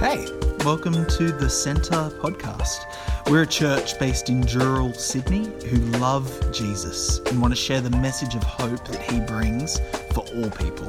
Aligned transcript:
Hey, 0.00 0.28
welcome 0.64 0.94
to 1.06 1.32
the 1.32 1.50
Centre 1.50 2.08
podcast. 2.20 2.84
We're 3.28 3.42
a 3.42 3.46
church 3.48 3.98
based 3.98 4.28
in 4.28 4.42
Dural, 4.44 4.94
Sydney, 4.94 5.46
who 5.66 5.78
love 5.98 6.32
Jesus 6.52 7.18
and 7.26 7.42
want 7.42 7.52
to 7.52 7.60
share 7.60 7.80
the 7.80 7.90
message 7.90 8.36
of 8.36 8.44
hope 8.44 8.86
that 8.86 9.02
he 9.02 9.18
brings 9.18 9.80
for 10.12 10.20
all 10.20 10.50
people. 10.50 10.88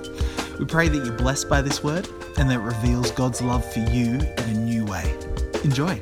We 0.59 0.65
pray 0.65 0.89
that 0.89 1.03
you're 1.03 1.17
blessed 1.17 1.49
by 1.49 1.63
this 1.63 1.83
word 1.83 2.07
and 2.37 2.51
that 2.51 2.59
it 2.59 2.61
reveals 2.61 3.09
God's 3.09 3.41
love 3.41 3.65
for 3.73 3.79
you 3.79 4.19
in 4.19 4.39
a 4.43 4.53
new 4.53 4.85
way. 4.85 5.11
Enjoy. 5.63 5.99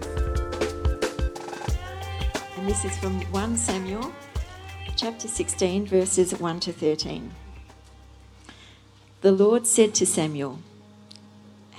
And 2.57 2.67
this 2.67 2.83
is 2.83 2.97
from 2.97 3.21
1 3.31 3.55
Samuel 3.55 4.11
chapter 4.97 5.29
16, 5.29 5.85
verses 5.85 6.37
1 6.37 6.59
to 6.59 6.73
13. 6.73 7.31
The 9.21 9.31
Lord 9.31 9.65
said 9.65 9.95
to 9.95 10.05
Samuel, 10.05 10.59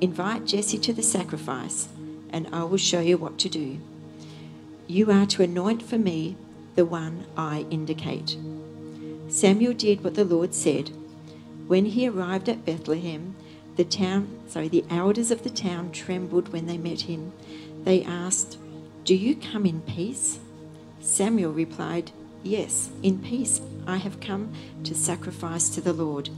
Invite 0.00 0.44
Jesse 0.44 0.78
to 0.78 0.92
the 0.92 1.02
sacrifice, 1.02 1.88
and 2.28 2.46
I 2.52 2.64
will 2.64 2.76
show 2.76 3.00
you 3.00 3.16
what 3.16 3.38
to 3.38 3.48
do. 3.48 3.78
You 4.86 5.10
are 5.10 5.24
to 5.26 5.42
anoint 5.42 5.82
for 5.82 5.96
me 5.96 6.36
the 6.74 6.84
one 6.84 7.24
I 7.34 7.64
indicate. 7.70 8.36
Samuel 9.28 9.72
did 9.72 10.04
what 10.04 10.14
the 10.14 10.24
Lord 10.24 10.52
said. 10.52 10.90
When 11.66 11.86
he 11.86 12.06
arrived 12.06 12.50
at 12.50 12.66
Bethlehem, 12.66 13.34
the 13.76 13.84
town, 13.84 14.28
sorry, 14.46 14.68
the 14.68 14.84
elders 14.90 15.30
of 15.30 15.42
the 15.42 15.50
town 15.50 15.92
trembled 15.92 16.52
when 16.52 16.66
they 16.66 16.78
met 16.78 17.02
him. 17.02 17.32
They 17.84 18.04
asked, 18.04 18.58
Do 19.04 19.14
you 19.14 19.34
come 19.34 19.64
in 19.64 19.80
peace? 19.80 20.38
Samuel 21.00 21.52
replied, 21.52 22.10
Yes, 22.42 22.90
in 23.02 23.20
peace 23.22 23.62
I 23.86 23.96
have 23.96 24.20
come 24.20 24.52
to 24.84 24.94
sacrifice 24.94 25.70
to 25.70 25.80
the 25.80 25.94
Lord. 25.94 26.28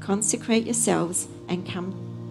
Consecrate 0.00 0.64
yourselves 0.64 1.28
and 1.46 1.68
come 1.68 2.09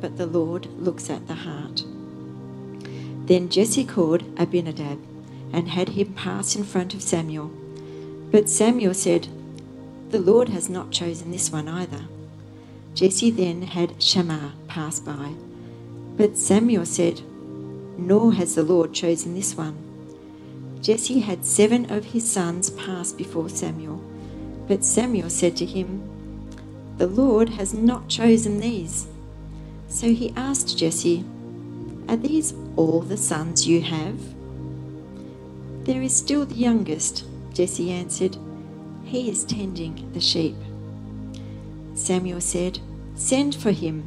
but 0.00 0.16
the 0.16 0.26
Lord 0.26 0.66
looks 0.78 1.10
at 1.10 1.26
the 1.26 1.34
heart. 1.34 1.84
Then 3.26 3.48
Jesse 3.48 3.84
called 3.84 4.22
Abinadab 4.38 4.98
and 5.52 5.68
had 5.68 5.90
him 5.90 6.12
pass 6.12 6.56
in 6.56 6.64
front 6.64 6.94
of 6.94 7.02
Samuel. 7.02 7.50
But 8.30 8.48
Samuel 8.48 8.94
said, 8.94 9.28
The 10.10 10.20
Lord 10.20 10.48
has 10.50 10.68
not 10.68 10.90
chosen 10.90 11.30
this 11.30 11.50
one 11.50 11.68
either. 11.68 12.02
Jesse 12.94 13.30
then 13.30 13.62
had 13.62 14.02
Shammah 14.02 14.52
pass 14.68 15.00
by. 15.00 15.32
But 16.16 16.36
Samuel 16.36 16.86
said, 16.86 17.22
Nor 17.96 18.34
has 18.34 18.54
the 18.54 18.62
Lord 18.62 18.92
chosen 18.92 19.34
this 19.34 19.56
one. 19.56 19.76
Jesse 20.80 21.20
had 21.20 21.44
seven 21.44 21.90
of 21.90 22.04
his 22.04 22.30
sons 22.30 22.70
pass 22.70 23.12
before 23.12 23.48
Samuel. 23.48 24.02
But 24.68 24.84
Samuel 24.84 25.30
said 25.30 25.56
to 25.56 25.64
him, 25.64 26.02
The 26.98 27.06
Lord 27.06 27.48
has 27.50 27.72
not 27.72 28.08
chosen 28.08 28.60
these. 28.60 29.06
So 29.94 30.08
he 30.12 30.32
asked 30.34 30.76
Jesse, 30.76 31.24
Are 32.08 32.16
these 32.16 32.52
all 32.74 33.00
the 33.00 33.16
sons 33.16 33.64
you 33.64 33.80
have? 33.80 34.18
There 35.84 36.02
is 36.02 36.16
still 36.16 36.44
the 36.44 36.56
youngest, 36.56 37.24
Jesse 37.52 37.92
answered. 37.92 38.36
He 39.04 39.30
is 39.30 39.44
tending 39.44 40.10
the 40.12 40.20
sheep. 40.20 40.56
Samuel 41.94 42.40
said, 42.40 42.80
Send 43.14 43.54
for 43.54 43.70
him. 43.70 44.02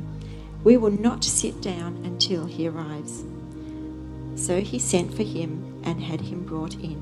We 0.66 0.76
will 0.76 0.92
not 0.92 1.24
sit 1.24 1.62
down 1.62 2.04
until 2.04 2.48
he 2.48 2.68
arrives. 2.68 3.24
So 4.36 4.60
he 4.60 4.80
sent 4.80 5.14
for 5.14 5.24
him 5.24 5.82
and 5.86 6.04
had 6.04 6.20
him 6.20 6.44
brought 6.44 6.76
in. 6.76 7.02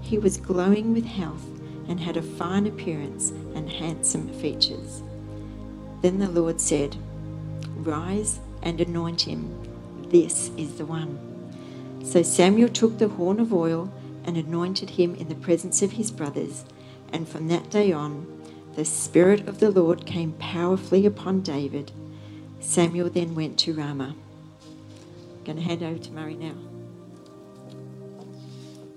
He 0.00 0.16
was 0.16 0.38
glowing 0.38 0.94
with 0.94 1.04
health 1.04 1.44
and 1.86 2.00
had 2.00 2.16
a 2.16 2.22
fine 2.22 2.66
appearance 2.66 3.28
and 3.54 3.70
handsome 3.70 4.32
features. 4.40 5.02
Then 6.00 6.18
the 6.18 6.30
Lord 6.30 6.62
said, 6.62 6.96
Rise 7.76 8.40
and 8.62 8.80
anoint 8.80 9.22
him. 9.22 10.08
This 10.10 10.50
is 10.56 10.74
the 10.76 10.86
one. 10.86 11.18
So 12.04 12.22
Samuel 12.22 12.68
took 12.68 12.98
the 12.98 13.08
horn 13.08 13.40
of 13.40 13.52
oil 13.52 13.92
and 14.24 14.36
anointed 14.36 14.90
him 14.90 15.14
in 15.14 15.28
the 15.28 15.34
presence 15.34 15.82
of 15.82 15.92
his 15.92 16.10
brothers. 16.10 16.64
And 17.12 17.28
from 17.28 17.48
that 17.48 17.70
day 17.70 17.92
on, 17.92 18.26
the 18.74 18.84
Spirit 18.84 19.48
of 19.48 19.60
the 19.60 19.70
Lord 19.70 20.06
came 20.06 20.32
powerfully 20.32 21.06
upon 21.06 21.42
David. 21.42 21.92
Samuel 22.60 23.10
then 23.10 23.34
went 23.34 23.58
to 23.60 23.74
Ramah. 23.74 24.14
I'm 24.64 25.44
going 25.44 25.56
to 25.56 25.62
hand 25.62 25.82
over 25.82 25.98
to 25.98 26.12
Murray 26.12 26.34
now. 26.34 26.54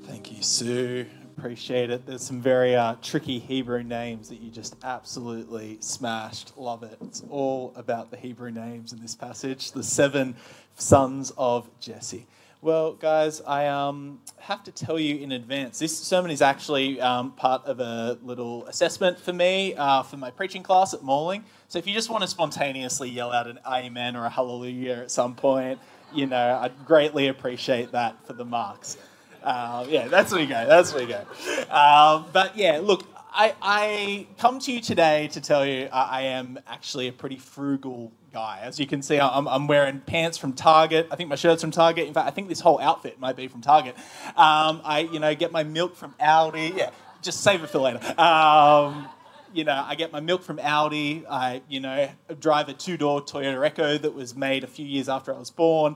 Thank 0.04 0.32
you, 0.32 0.42
Sue. 0.42 1.06
Appreciate 1.40 1.90
it. 1.90 2.06
There's 2.06 2.22
some 2.22 2.42
very 2.42 2.76
uh, 2.76 2.96
tricky 3.02 3.40
Hebrew 3.40 3.82
names 3.82 4.28
that 4.28 4.42
you 4.42 4.52
just 4.52 4.76
absolutely 4.84 5.78
smashed. 5.80 6.52
Love 6.58 6.84
it. 6.84 6.98
It's 7.00 7.24
all 7.30 7.72
about 7.78 8.12
the 8.12 8.18
Hebrew 8.18 8.52
names 8.52 8.92
in 8.92 9.02
this 9.02 9.16
passage. 9.16 9.72
The 9.72 9.82
seven 9.82 10.36
sons 10.76 11.32
of 11.38 11.70
Jesse. 11.80 12.28
Well, 12.62 12.92
guys, 12.92 13.42
I 13.48 13.68
um, 13.68 14.20
have 14.40 14.66
to 14.66 14.72
tell 14.74 15.00
you 15.00 15.16
in 15.16 15.32
advance. 15.32 15.80
This 15.80 15.98
sermon 15.98 16.30
is 16.30 16.42
actually 16.42 17.00
um, 17.00 17.32
part 17.32 17.64
of 17.64 17.80
a 17.80 18.20
little 18.22 18.66
assessment 18.66 19.18
for 19.18 19.32
me 19.32 19.76
uh, 19.76 20.04
for 20.04 20.18
my 20.18 20.32
preaching 20.32 20.62
class 20.62 20.94
at 20.94 21.04
Morling. 21.04 21.46
So 21.70 21.80
if 21.80 21.88
you 21.88 21.94
just 21.94 22.10
want 22.10 22.24
to 22.24 22.28
spontaneously 22.28 23.10
yell 23.10 23.32
out 23.32 23.48
an 23.48 23.60
amen 23.66 24.18
or 24.18 24.26
a 24.26 24.30
hallelujah 24.30 25.04
at 25.04 25.12
some 25.12 25.36
point, 25.36 25.80
you 26.14 26.26
know, 26.26 26.60
I'd 26.62 26.86
greatly 26.86 27.30
appreciate 27.30 27.94
that 27.94 28.28
for 28.28 28.34
the 28.34 28.44
marks. 28.44 28.98
Uh, 29.44 29.86
yeah, 29.88 30.08
that's 30.08 30.32
where 30.32 30.42
we 30.42 30.48
go. 30.48 30.66
That's 30.68 30.94
where 30.94 31.06
we 31.06 31.12
go. 31.12 31.24
Uh, 31.70 32.24
but 32.34 32.58
yeah, 32.58 32.80
look, 32.82 33.06
I, 33.32 33.54
I, 33.62 34.28
come 34.38 34.60
to 34.60 34.72
you 34.72 34.82
today 34.82 35.28
to 35.30 35.42
tell 35.42 35.66
you 35.66 35.88
I, 35.92 36.02
I 36.02 36.22
am 36.24 36.60
actually 36.68 37.08
a 37.08 37.12
pretty 37.14 37.38
frugal 37.38 38.12
guy. 38.34 38.60
As 38.62 38.80
you 38.80 38.88
can 38.88 39.02
see, 39.02 39.20
I'm, 39.20 39.48
I'm, 39.48 39.68
wearing 39.68 40.00
pants 40.02 40.38
from 40.38 40.54
Target. 40.54 41.08
I 41.12 41.16
think 41.16 41.30
my 41.30 41.36
shirt's 41.36 41.62
from 41.62 41.72
Target. 41.72 42.08
In 42.08 42.14
fact, 42.14 42.28
I 42.28 42.32
think 42.32 42.50
this 42.50 42.60
whole 42.60 42.80
outfit 42.80 43.20
might 43.20 43.36
be 43.36 43.48
from 43.48 43.62
Target. 43.62 43.96
Um, 44.36 44.82
I, 44.84 45.08
you 45.12 45.20
know, 45.20 45.34
get 45.36 45.52
my 45.52 45.64
milk 45.64 45.96
from 45.96 46.16
Aldi. 46.20 46.76
Yeah, 46.76 46.90
just 47.22 47.42
save 47.42 47.64
it 47.64 47.70
for 47.70 47.80
later. 47.80 48.00
Um, 48.20 49.08
you 49.54 49.64
know, 49.64 49.84
I 49.86 49.96
get 49.96 50.12
my 50.12 50.20
milk 50.20 50.44
from 50.44 50.58
Aldi. 50.58 51.26
I, 51.30 51.62
you 51.68 51.80
know, 51.80 52.10
drive 52.40 52.70
a 52.70 52.74
two-door 52.74 53.22
Toyota 53.22 53.66
Echo 53.66 53.98
that 53.98 54.14
was 54.14 54.36
made 54.36 54.64
a 54.64 54.68
few 54.68 54.86
years 54.86 55.10
after 55.10 55.34
I 55.34 55.40
was 55.40 55.50
born. 55.50 55.96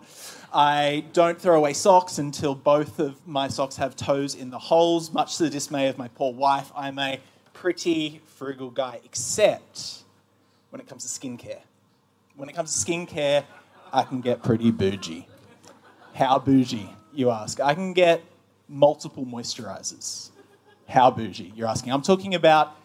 I 0.53 1.05
don't 1.13 1.39
throw 1.39 1.57
away 1.57 1.73
socks 1.73 2.17
until 2.17 2.55
both 2.55 2.99
of 2.99 3.25
my 3.27 3.47
socks 3.47 3.75
have 3.77 3.95
toes 3.95 4.35
in 4.35 4.49
the 4.49 4.59
holes, 4.59 5.11
much 5.11 5.37
to 5.37 5.43
the 5.43 5.49
dismay 5.49 5.87
of 5.87 5.97
my 5.97 6.07
poor 6.09 6.33
wife. 6.33 6.71
I'm 6.75 6.99
a 6.99 7.19
pretty 7.53 8.21
frugal 8.25 8.69
guy, 8.69 8.99
except 9.03 10.03
when 10.69 10.79
it 10.79 10.87
comes 10.87 11.03
to 11.03 11.19
skincare. 11.19 11.61
When 12.35 12.49
it 12.49 12.55
comes 12.55 12.83
to 12.83 12.91
skincare, 12.91 13.43
I 13.91 14.03
can 14.03 14.21
get 14.21 14.41
pretty 14.41 14.71
bougie. 14.71 15.27
How 16.13 16.39
bougie, 16.39 16.89
you 17.13 17.29
ask? 17.29 17.59
I 17.59 17.73
can 17.73 17.93
get 17.93 18.23
multiple 18.67 19.25
moisturizers. 19.25 20.31
How 20.87 21.11
bougie, 21.11 21.53
you're 21.55 21.67
asking? 21.67 21.93
I'm 21.93 22.01
talking 22.01 22.35
about 22.35 22.75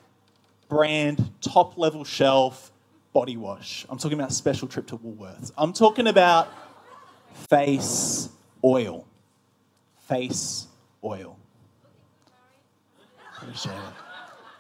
brand, 0.68 1.32
top 1.40 1.78
level 1.78 2.04
shelf 2.04 2.72
body 3.12 3.36
wash. 3.36 3.86
I'm 3.88 3.98
talking 3.98 4.18
about 4.18 4.32
special 4.32 4.68
trip 4.68 4.86
to 4.88 4.98
Woolworths. 4.98 5.50
I'm 5.56 5.72
talking 5.72 6.06
about 6.06 6.48
face 7.48 8.28
oil. 8.64 9.06
Face 10.06 10.66
oil. 11.02 11.36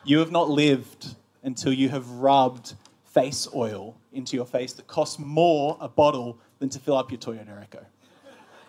You 0.04 0.20
have 0.20 0.30
not 0.30 0.48
lived 0.48 1.14
until 1.42 1.72
you 1.72 1.88
have 1.88 2.08
rubbed 2.10 2.74
face 3.04 3.48
oil 3.54 3.96
into 4.12 4.36
your 4.36 4.46
face 4.46 4.72
that 4.74 4.86
costs 4.86 5.18
more 5.18 5.76
a 5.80 5.88
bottle 5.88 6.38
than 6.58 6.68
to 6.70 6.78
fill 6.78 6.96
up 6.96 7.10
your 7.10 7.18
Toyota 7.18 7.60
Echo. 7.60 7.84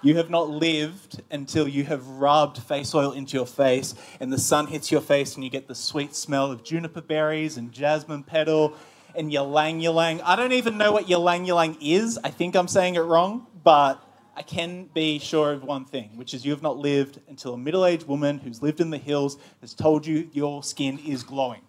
You 0.02 0.16
have 0.16 0.30
not 0.30 0.50
lived 0.50 1.22
until 1.30 1.68
you 1.68 1.84
have 1.84 2.08
rubbed 2.08 2.58
face 2.60 2.96
oil 2.96 3.12
into 3.12 3.36
your 3.36 3.46
face 3.46 3.96
and 4.22 4.32
the 4.32 4.38
sun 4.38 4.68
hits 4.68 4.92
your 4.92 5.02
face 5.02 5.36
and 5.36 5.44
you 5.44 5.50
get 5.50 5.68
the 5.68 5.76
sweet 5.76 6.16
smell 6.16 6.52
of 6.52 6.64
juniper 6.64 7.02
berries 7.02 7.58
and 7.58 7.72
jasmine 7.72 8.24
petal 8.24 8.76
and 9.14 9.32
ylang 9.34 9.82
ylang. 9.82 10.22
I 10.22 10.38
don't 10.38 10.54
even 10.54 10.78
know 10.78 10.94
what 10.94 11.10
ylang 11.10 11.46
ylang 11.46 11.78
is. 11.82 12.18
I 12.24 12.30
think 12.30 12.56
I'm 12.56 12.70
saying 12.70 12.96
it 12.96 13.02
wrong, 13.02 13.48
but 13.64 14.02
I 14.38 14.42
can 14.42 14.86
be 14.94 15.20
sure 15.20 15.52
of 15.52 15.64
one 15.64 15.84
thing, 15.84 16.12
which 16.16 16.34
is 16.34 16.46
you 16.46 16.52
have 16.52 16.62
not 16.62 16.78
lived 16.78 17.20
until 17.28 17.54
a 17.54 17.58
middle 17.58 17.86
aged 17.86 18.08
woman 18.08 18.40
who's 18.40 18.62
lived 18.62 18.80
in 18.80 18.92
the 18.92 18.98
hills 18.98 19.38
has 19.60 19.74
told 19.74 20.06
you 20.06 20.30
your 20.32 20.64
skin 20.64 20.98
is 21.00 21.24
glowing. 21.24 21.62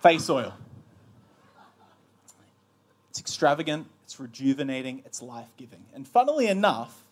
Face 0.00 0.30
oil. 0.30 0.54
It's 3.10 3.18
extravagant, 3.18 3.88
it's 4.04 4.20
rejuvenating, 4.20 5.02
it's 5.06 5.22
life 5.22 5.48
giving. 5.56 5.84
And 5.94 6.06
funnily 6.06 6.46
enough, 6.46 7.02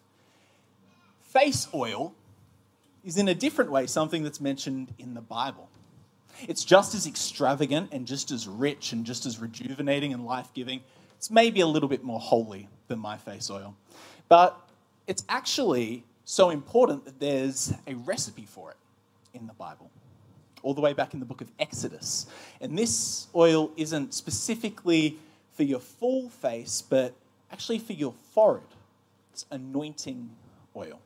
face 1.23 1.67
oil 1.75 2.15
is 3.05 3.17
in 3.17 3.29
a 3.29 3.35
different 3.35 3.71
way 3.71 3.87
something 3.87 4.23
that's 4.23 4.41
mentioned 4.41 4.93
in 4.99 5.15
the 5.15 5.21
Bible. 5.21 5.69
It's 6.47 6.65
just 6.65 6.95
as 6.95 7.07
extravagant 7.07 7.91
and 7.93 8.07
just 8.07 8.31
as 8.31 8.47
rich 8.47 8.93
and 8.93 9.05
just 9.05 9.27
as 9.27 9.39
rejuvenating 9.39 10.13
and 10.13 10.25
life 10.25 10.49
giving. 10.55 10.81
It's 11.17 11.31
maybe 11.31 11.61
a 11.61 11.67
little 11.67 11.89
bit 11.89 12.05
more 12.05 12.21
holy 12.21 12.69
than 12.89 12.99
my 12.99 13.17
face 13.17 13.51
oil. 13.51 13.75
But 14.29 14.59
it's 15.07 15.25
actually 15.29 16.05
so 16.25 16.51
important 16.51 17.05
that 17.05 17.19
there's 17.21 17.73
a 17.87 17.95
recipe 17.95 18.47
for 18.47 18.71
it 18.71 18.77
in 19.35 19.47
the 19.47 19.55
Bible, 19.55 19.91
all 20.63 20.75
the 20.75 20.81
way 20.81 20.93
back 20.93 21.15
in 21.15 21.21
the 21.21 21.27
book 21.27 21.41
of 21.41 21.51
Exodus. 21.59 22.27
And 22.61 22.79
this 22.79 23.29
oil 23.35 23.71
isn't 23.77 24.15
specifically 24.15 25.19
for 25.63 25.69
your 25.69 25.79
full 25.79 26.29
face, 26.29 26.83
but 26.83 27.15
actually 27.53 27.79
for 27.79 27.93
your 27.93 28.13
forehead. 28.33 28.67
It's 29.33 29.47
anointing 29.53 30.29
oil. 30.75 30.99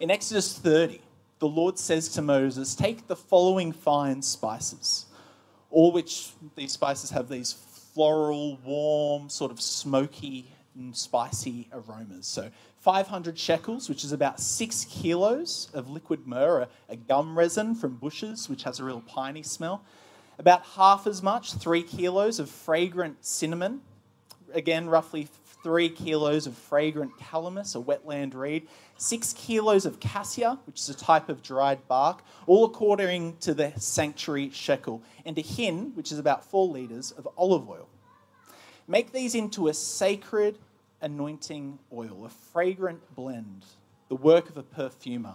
In 0.00 0.10
Exodus 0.10 0.58
30, 0.58 1.00
the 1.38 1.48
Lord 1.48 1.78
says 1.78 2.10
to 2.10 2.20
Moses, 2.20 2.74
Take 2.74 3.06
the 3.06 3.16
following 3.16 3.72
fine 3.72 4.20
spices, 4.20 5.06
all 5.70 5.92
which 5.92 6.28
these 6.56 6.72
spices 6.72 7.08
have 7.08 7.30
these 7.30 7.54
floral, 7.94 8.58
warm, 8.66 9.30
sort 9.30 9.50
of 9.50 9.62
smoky 9.62 10.52
and 10.74 10.94
spicy 10.94 11.66
aromas. 11.72 12.26
So 12.26 12.50
500 12.80 13.38
shekels, 13.38 13.88
which 13.88 14.04
is 14.04 14.12
about 14.12 14.40
six 14.40 14.84
kilos 14.90 15.70
of 15.72 15.88
liquid 15.88 16.26
myrrh, 16.26 16.68
a 16.90 16.96
gum 16.96 17.38
resin 17.38 17.74
from 17.74 17.96
bushes, 17.96 18.46
which 18.46 18.64
has 18.64 18.78
a 18.78 18.84
real 18.84 19.00
piney 19.00 19.42
smell. 19.42 19.82
About 20.40 20.64
half 20.64 21.06
as 21.06 21.22
much, 21.22 21.52
three 21.52 21.82
kilos 21.82 22.38
of 22.40 22.48
fragrant 22.48 23.22
cinnamon. 23.22 23.82
Again, 24.54 24.88
roughly 24.88 25.28
three 25.62 25.90
kilos 25.90 26.46
of 26.46 26.56
fragrant 26.56 27.12
calamus, 27.18 27.76
a 27.76 27.78
wetland 27.78 28.34
reed. 28.34 28.66
Six 28.96 29.34
kilos 29.34 29.84
of 29.84 30.00
cassia, 30.00 30.58
which 30.64 30.80
is 30.80 30.88
a 30.88 30.94
type 30.94 31.28
of 31.28 31.42
dried 31.42 31.86
bark, 31.88 32.22
all 32.46 32.64
according 32.64 33.36
to 33.40 33.52
the 33.52 33.74
sanctuary 33.76 34.48
shekel. 34.48 35.02
And 35.26 35.36
a 35.36 35.42
hin, 35.42 35.92
which 35.94 36.10
is 36.10 36.18
about 36.18 36.42
four 36.42 36.66
litres 36.66 37.10
of 37.10 37.28
olive 37.36 37.68
oil. 37.68 37.90
Make 38.88 39.12
these 39.12 39.34
into 39.34 39.68
a 39.68 39.74
sacred 39.74 40.56
anointing 41.02 41.78
oil, 41.92 42.24
a 42.24 42.30
fragrant 42.30 43.14
blend, 43.14 43.66
the 44.08 44.16
work 44.16 44.48
of 44.48 44.56
a 44.56 44.62
perfumer. 44.62 45.34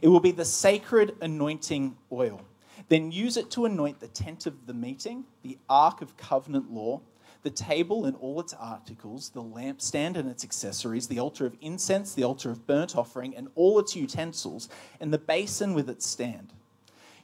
It 0.00 0.06
will 0.06 0.20
be 0.20 0.30
the 0.30 0.44
sacred 0.44 1.16
anointing 1.20 1.96
oil. 2.12 2.40
Then 2.88 3.10
use 3.10 3.36
it 3.36 3.50
to 3.52 3.64
anoint 3.64 4.00
the 4.00 4.08
tent 4.08 4.46
of 4.46 4.66
the 4.66 4.74
meeting, 4.74 5.24
the 5.42 5.58
ark 5.68 6.00
of 6.00 6.16
covenant 6.16 6.70
law, 6.70 7.00
the 7.42 7.50
table 7.50 8.04
and 8.04 8.16
all 8.16 8.40
its 8.40 8.54
articles, 8.54 9.30
the 9.30 9.42
lampstand 9.42 10.16
and 10.16 10.28
its 10.28 10.44
accessories, 10.44 11.08
the 11.08 11.20
altar 11.20 11.46
of 11.46 11.56
incense, 11.60 12.14
the 12.14 12.24
altar 12.24 12.50
of 12.50 12.66
burnt 12.66 12.96
offering, 12.96 13.34
and 13.36 13.48
all 13.54 13.78
its 13.78 13.94
utensils, 13.94 14.68
and 15.00 15.12
the 15.12 15.18
basin 15.18 15.74
with 15.74 15.88
its 15.88 16.06
stand. 16.06 16.52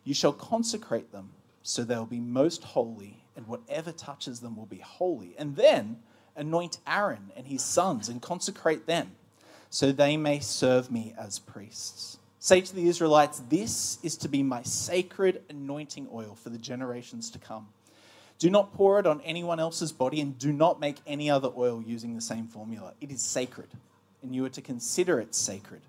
You 0.05 0.15
shall 0.15 0.33
consecrate 0.33 1.12
them 1.12 1.31
so 1.62 1.83
they'll 1.83 2.07
be 2.07 2.21
most 2.21 2.62
holy, 2.62 3.25
and 3.37 3.47
whatever 3.47 3.91
touches 3.91 4.41
them 4.41 4.57
will 4.57 4.67
be 4.67 4.79
holy. 4.79 5.35
And 5.39 5.57
then 5.57 5.99
anoint 6.37 6.79
Aaron 6.87 7.33
and 7.37 7.47
his 7.47 7.65
sons 7.65 8.09
and 8.09 8.21
consecrate 8.21 8.87
them 8.87 9.12
so 9.71 9.91
they 9.91 10.17
may 10.17 10.39
serve 10.39 10.91
me 10.91 11.15
as 11.19 11.39
priests. 11.39 12.19
Say 12.44 12.61
to 12.61 12.75
the 12.75 12.88
Israelites, 12.88 13.41
This 13.49 13.99
is 14.02 14.19
to 14.19 14.29
be 14.29 14.43
my 14.43 14.62
sacred 14.64 15.41
anointing 15.49 16.08
oil 16.12 16.35
for 16.35 16.50
the 16.50 16.58
generations 16.58 17.31
to 17.31 17.38
come. 17.38 17.69
Do 18.38 18.50
not 18.50 18.75
pour 18.75 18.99
it 18.99 19.06
on 19.06 19.23
anyone 19.23 19.58
else's 19.58 19.93
body, 19.93 20.20
and 20.20 20.38
do 20.38 20.52
not 20.52 20.79
make 20.79 20.99
any 21.06 21.31
other 21.31 21.49
oil 21.56 21.82
using 21.82 22.14
the 22.14 22.20
same 22.20 22.46
formula. 22.46 22.93
It 23.00 23.11
is 23.11 23.23
sacred, 23.23 23.69
and 24.23 24.35
you 24.35 24.44
are 24.44 24.50
to 24.50 24.61
consider 24.61 25.19
it 25.20 25.35
sacred. 25.35 25.81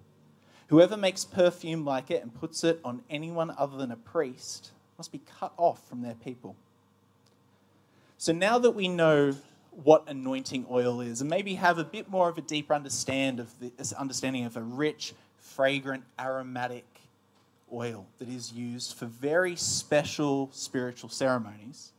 Whoever 0.67 0.95
makes 0.95 1.25
perfume 1.25 1.83
like 1.83 2.09
it 2.09 2.23
and 2.23 2.33
puts 2.33 2.63
it 2.63 2.79
on 2.85 3.03
anyone 3.09 3.53
other 3.57 3.75
than 3.75 3.91
a 3.91 3.97
priest 3.97 4.71
must 4.97 5.11
be 5.11 5.19
cut 5.37 5.51
off 5.57 5.85
from 5.89 6.03
their 6.03 6.15
people. 6.15 6.55
So 8.17 8.31
now 8.31 8.59
that 8.59 8.71
we 8.71 8.87
know 8.87 9.35
what 9.83 10.05
anointing 10.07 10.67
oil 10.71 11.01
is 11.01 11.19
and 11.19 11.29
maybe 11.29 11.55
have 11.55 11.79
a 11.79 11.83
bit 11.83 12.09
more 12.09 12.29
of 12.29 12.37
a 12.37 12.41
deeper 12.41 12.73
understand 12.73 13.41
of 13.41 13.49
this 13.59 13.91
understanding 13.91 14.45
of 14.45 14.55
a 14.55 14.61
rich, 14.61 15.13
fragrant, 15.45 16.03
aromatic 16.19 16.85
oil 17.71 18.05
that 18.19 18.27
is 18.27 18.51
used 18.51 18.93
for 18.97 19.05
very 19.05 19.55
special 19.55 20.49
spiritual 20.51 21.09
ceremonies. 21.09 21.91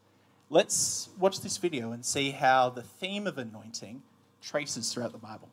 Let's 0.51 1.09
watch 1.19 1.41
this 1.41 1.57
video 1.57 1.93
and 1.93 2.05
see 2.05 2.31
how 2.31 2.71
the 2.71 2.83
theme 2.83 3.27
of 3.27 3.39
anointing 3.39 4.03
traces 4.43 4.93
throughout 4.93 5.13
the 5.13 5.19
Bible. 5.19 5.49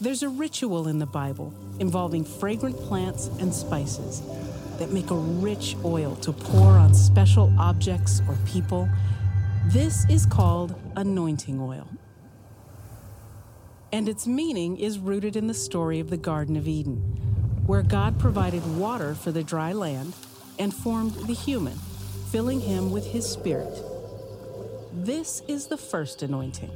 There's 0.00 0.22
a 0.22 0.28
ritual 0.28 0.86
in 0.86 0.98
the 0.98 1.06
Bible 1.06 1.52
involving 1.80 2.24
fragrant 2.24 2.76
plants 2.76 3.26
and 3.40 3.52
spices 3.52 4.22
that 4.78 4.90
make 4.92 5.10
a 5.10 5.16
rich 5.16 5.76
oil 5.84 6.14
to 6.16 6.32
pour 6.32 6.78
on 6.78 6.94
special 6.94 7.52
objects 7.58 8.22
or 8.28 8.36
people 8.46 8.88
this 9.66 10.08
is 10.08 10.24
called 10.24 10.74
anointing 10.96 11.60
oil. 11.60 11.86
And 13.92 14.08
its 14.08 14.26
meaning 14.26 14.76
is 14.76 14.98
rooted 14.98 15.34
in 15.34 15.46
the 15.46 15.54
story 15.54 15.98
of 15.98 16.10
the 16.10 16.16
Garden 16.16 16.56
of 16.56 16.68
Eden, 16.68 16.96
where 17.66 17.82
God 17.82 18.18
provided 18.18 18.78
water 18.78 19.14
for 19.14 19.32
the 19.32 19.42
dry 19.42 19.72
land 19.72 20.14
and 20.58 20.74
formed 20.74 21.14
the 21.14 21.34
human, 21.34 21.78
filling 22.30 22.60
him 22.60 22.90
with 22.90 23.06
his 23.06 23.28
spirit. 23.28 23.82
This 24.92 25.42
is 25.48 25.68
the 25.68 25.78
first 25.78 26.22
anointing. 26.22 26.70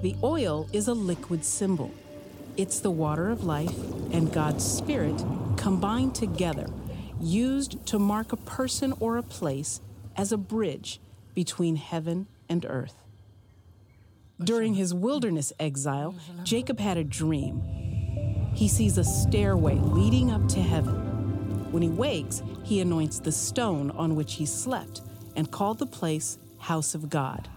The 0.00 0.16
oil 0.22 0.68
is 0.72 0.88
a 0.88 0.94
liquid 0.94 1.44
symbol. 1.44 1.90
It's 2.56 2.80
the 2.80 2.90
water 2.90 3.28
of 3.28 3.44
life 3.44 3.76
and 4.12 4.32
God's 4.32 4.64
Spirit 4.64 5.22
combined 5.56 6.14
together, 6.14 6.68
used 7.20 7.84
to 7.86 7.98
mark 7.98 8.32
a 8.32 8.36
person 8.36 8.94
or 9.00 9.16
a 9.16 9.22
place 9.22 9.80
as 10.16 10.32
a 10.32 10.38
bridge 10.38 11.00
between 11.34 11.76
heaven 11.76 12.26
and 12.48 12.64
earth. 12.68 12.94
During 14.42 14.74
his 14.74 14.94
wilderness 14.94 15.52
exile, 15.58 16.14
Jacob 16.44 16.78
had 16.78 16.96
a 16.96 17.02
dream. 17.02 17.60
He 18.54 18.68
sees 18.68 18.96
a 18.96 19.04
stairway 19.04 19.74
leading 19.74 20.30
up 20.30 20.46
to 20.48 20.62
heaven. 20.62 21.72
When 21.72 21.82
he 21.82 21.88
wakes, 21.88 22.42
he 22.62 22.80
anoints 22.80 23.18
the 23.18 23.32
stone 23.32 23.90
on 23.90 24.14
which 24.14 24.34
he 24.34 24.46
slept 24.46 25.02
and 25.34 25.50
called 25.50 25.78
the 25.78 25.86
place 25.86 26.38
House 26.58 26.94
of 26.94 27.10
God, 27.10 27.48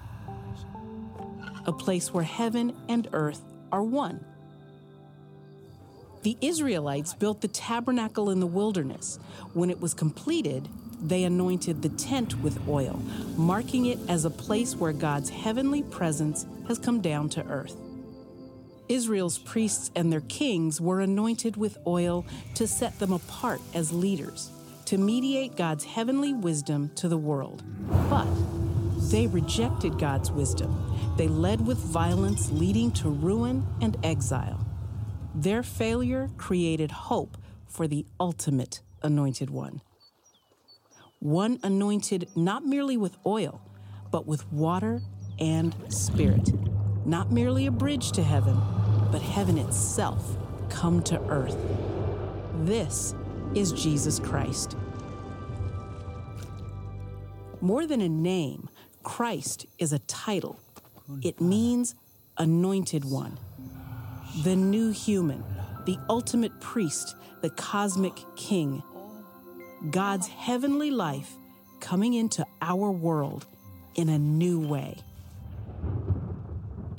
a 1.65 1.71
place 1.71 2.13
where 2.13 2.23
heaven 2.23 2.75
and 2.89 3.07
earth 3.13 3.41
are 3.71 3.83
one. 3.83 4.25
The 6.23 6.37
Israelites 6.41 7.13
built 7.13 7.41
the 7.41 7.47
tabernacle 7.47 8.29
in 8.29 8.39
the 8.39 8.47
wilderness. 8.47 9.17
When 9.53 9.69
it 9.69 9.81
was 9.81 9.93
completed, 9.93 10.67
they 11.01 11.23
anointed 11.23 11.81
the 11.81 11.89
tent 11.89 12.39
with 12.41 12.67
oil, 12.67 13.01
marking 13.37 13.87
it 13.87 13.97
as 14.07 14.23
a 14.23 14.29
place 14.29 14.75
where 14.75 14.93
God's 14.93 15.29
heavenly 15.29 15.81
presence 15.81 16.45
has 16.67 16.79
come 16.79 17.01
down 17.01 17.29
to 17.29 17.45
earth. 17.47 17.75
Israel's 18.89 19.37
priests 19.37 19.91
and 19.95 20.11
their 20.11 20.21
kings 20.21 20.81
were 20.81 21.01
anointed 21.01 21.55
with 21.55 21.77
oil 21.87 22.25
to 22.55 22.67
set 22.67 22.99
them 22.99 23.13
apart 23.13 23.61
as 23.73 23.91
leaders, 23.91 24.51
to 24.85 24.97
mediate 24.97 25.55
God's 25.55 25.85
heavenly 25.85 26.33
wisdom 26.33 26.91
to 26.95 27.07
the 27.07 27.17
world. 27.17 27.63
But 28.09 28.27
they 29.09 29.27
rejected 29.27 29.97
God's 29.97 30.31
wisdom. 30.31 31.15
They 31.17 31.27
led 31.27 31.65
with 31.65 31.77
violence, 31.77 32.51
leading 32.51 32.91
to 32.93 33.09
ruin 33.09 33.65
and 33.81 33.97
exile. 34.03 34.65
Their 35.33 35.63
failure 35.63 36.29
created 36.37 36.91
hope 36.91 37.37
for 37.67 37.87
the 37.87 38.05
ultimate 38.19 38.81
anointed 39.01 39.49
one 39.49 39.81
one 41.21 41.59
anointed 41.61 42.27
not 42.35 42.65
merely 42.65 42.97
with 42.97 43.15
oil, 43.27 43.61
but 44.09 44.25
with 44.25 44.51
water 44.51 45.03
and 45.41 45.75
spirit. 45.89 46.51
Not 47.05 47.31
merely 47.31 47.65
a 47.65 47.71
bridge 47.71 48.11
to 48.13 48.23
heaven, 48.23 48.57
but 49.11 49.21
heaven 49.21 49.57
itself 49.57 50.37
come 50.69 51.01
to 51.03 51.19
earth. 51.27 51.57
This 52.63 53.13
is 53.55 53.73
Jesus 53.73 54.19
Christ. 54.19 54.77
More 57.59 57.85
than 57.85 58.01
a 58.01 58.09
name, 58.09 58.69
Christ 59.03 59.65
is 59.79 59.91
a 59.91 59.99
title. 59.99 60.59
It 61.21 61.41
means 61.41 61.95
anointed 62.37 63.03
one, 63.03 63.37
the 64.43 64.55
new 64.55 64.91
human, 64.91 65.43
the 65.85 65.97
ultimate 66.09 66.61
priest, 66.61 67.15
the 67.41 67.49
cosmic 67.49 68.13
king. 68.35 68.83
God's 69.89 70.27
heavenly 70.27 70.91
life 70.91 71.35
coming 71.79 72.13
into 72.13 72.45
our 72.61 72.91
world 72.91 73.47
in 73.95 74.09
a 74.09 74.19
new 74.19 74.59
way, 74.59 74.95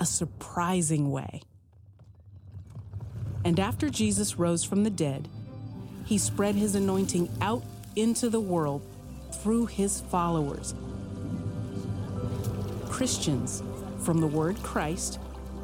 a 0.02 0.04
surprising 0.04 1.12
way. 1.12 1.40
And 3.44 3.60
after 3.60 3.88
Jesus 3.88 4.36
rose 4.36 4.64
from 4.64 4.82
the 4.82 4.90
dead, 4.90 5.28
he 6.04 6.18
spread 6.18 6.56
his 6.56 6.74
anointing 6.74 7.30
out 7.40 7.62
into 7.94 8.28
the 8.28 8.40
world 8.40 8.82
through 9.30 9.66
his 9.66 10.00
followers. 10.00 10.74
Christians, 12.90 13.62
from 14.00 14.20
the 14.20 14.26
word 14.26 14.60
Christ, 14.64 15.20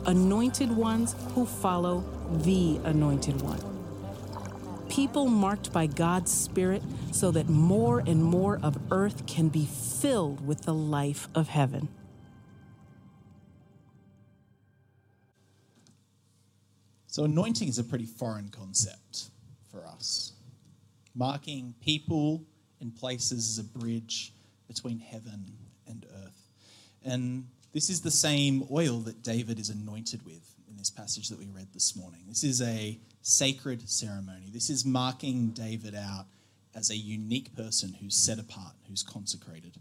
anointed 0.07 0.71
ones 0.71 1.16
who 1.35 1.45
follow 1.45 2.04
the 2.30 2.78
anointed 2.85 3.42
one. 3.42 3.61
People 4.88 5.26
marked 5.26 5.73
by 5.73 5.87
God's 5.87 6.30
Spirit 6.30 6.85
so 7.11 7.33
that 7.33 7.49
more 7.49 8.04
and 8.07 8.23
more 8.23 8.61
of 8.62 8.78
earth 8.92 9.26
can 9.26 9.49
be 9.49 9.66
filled 9.66 10.47
with 10.47 10.62
the 10.62 10.75
life 10.75 11.26
of 11.35 11.49
heaven. 11.49 11.88
So, 17.18 17.25
anointing 17.25 17.66
is 17.66 17.80
a 17.80 17.82
pretty 17.82 18.06
foreign 18.06 18.48
concept 18.48 19.30
for 19.72 19.84
us. 19.84 20.34
Marking 21.16 21.75
people 21.80 22.44
and 22.80 22.94
places 22.94 23.48
as 23.48 23.58
a 23.58 23.64
bridge 23.64 24.32
between 24.68 25.00
heaven 25.00 25.50
and 25.88 26.06
earth. 26.25 26.48
And 27.04 27.48
this 27.72 27.90
is 27.90 28.02
the 28.02 28.10
same 28.12 28.68
oil 28.70 29.00
that 29.00 29.25
David 29.25 29.58
is 29.58 29.68
anointed 29.68 30.25
with 30.25 30.48
in 30.70 30.76
this 30.76 30.90
passage 30.90 31.28
that 31.30 31.40
we 31.40 31.48
read 31.48 31.66
this 31.75 31.96
morning. 31.96 32.20
This 32.28 32.44
is 32.44 32.62
a 32.62 32.96
sacred 33.22 33.90
ceremony. 33.90 34.50
This 34.52 34.70
is 34.70 34.84
marking 34.84 35.48
David 35.48 35.96
out 35.96 36.26
as 36.72 36.90
a 36.90 36.96
unique 36.96 37.52
person 37.56 37.96
who's 38.00 38.14
set 38.14 38.38
apart, 38.38 38.75
who's 38.88 39.02
consecrated. 39.02 39.76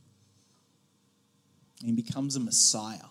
He 1.85 1.91
becomes 1.91 2.35
a 2.35 2.39
Messiah. 2.39 3.09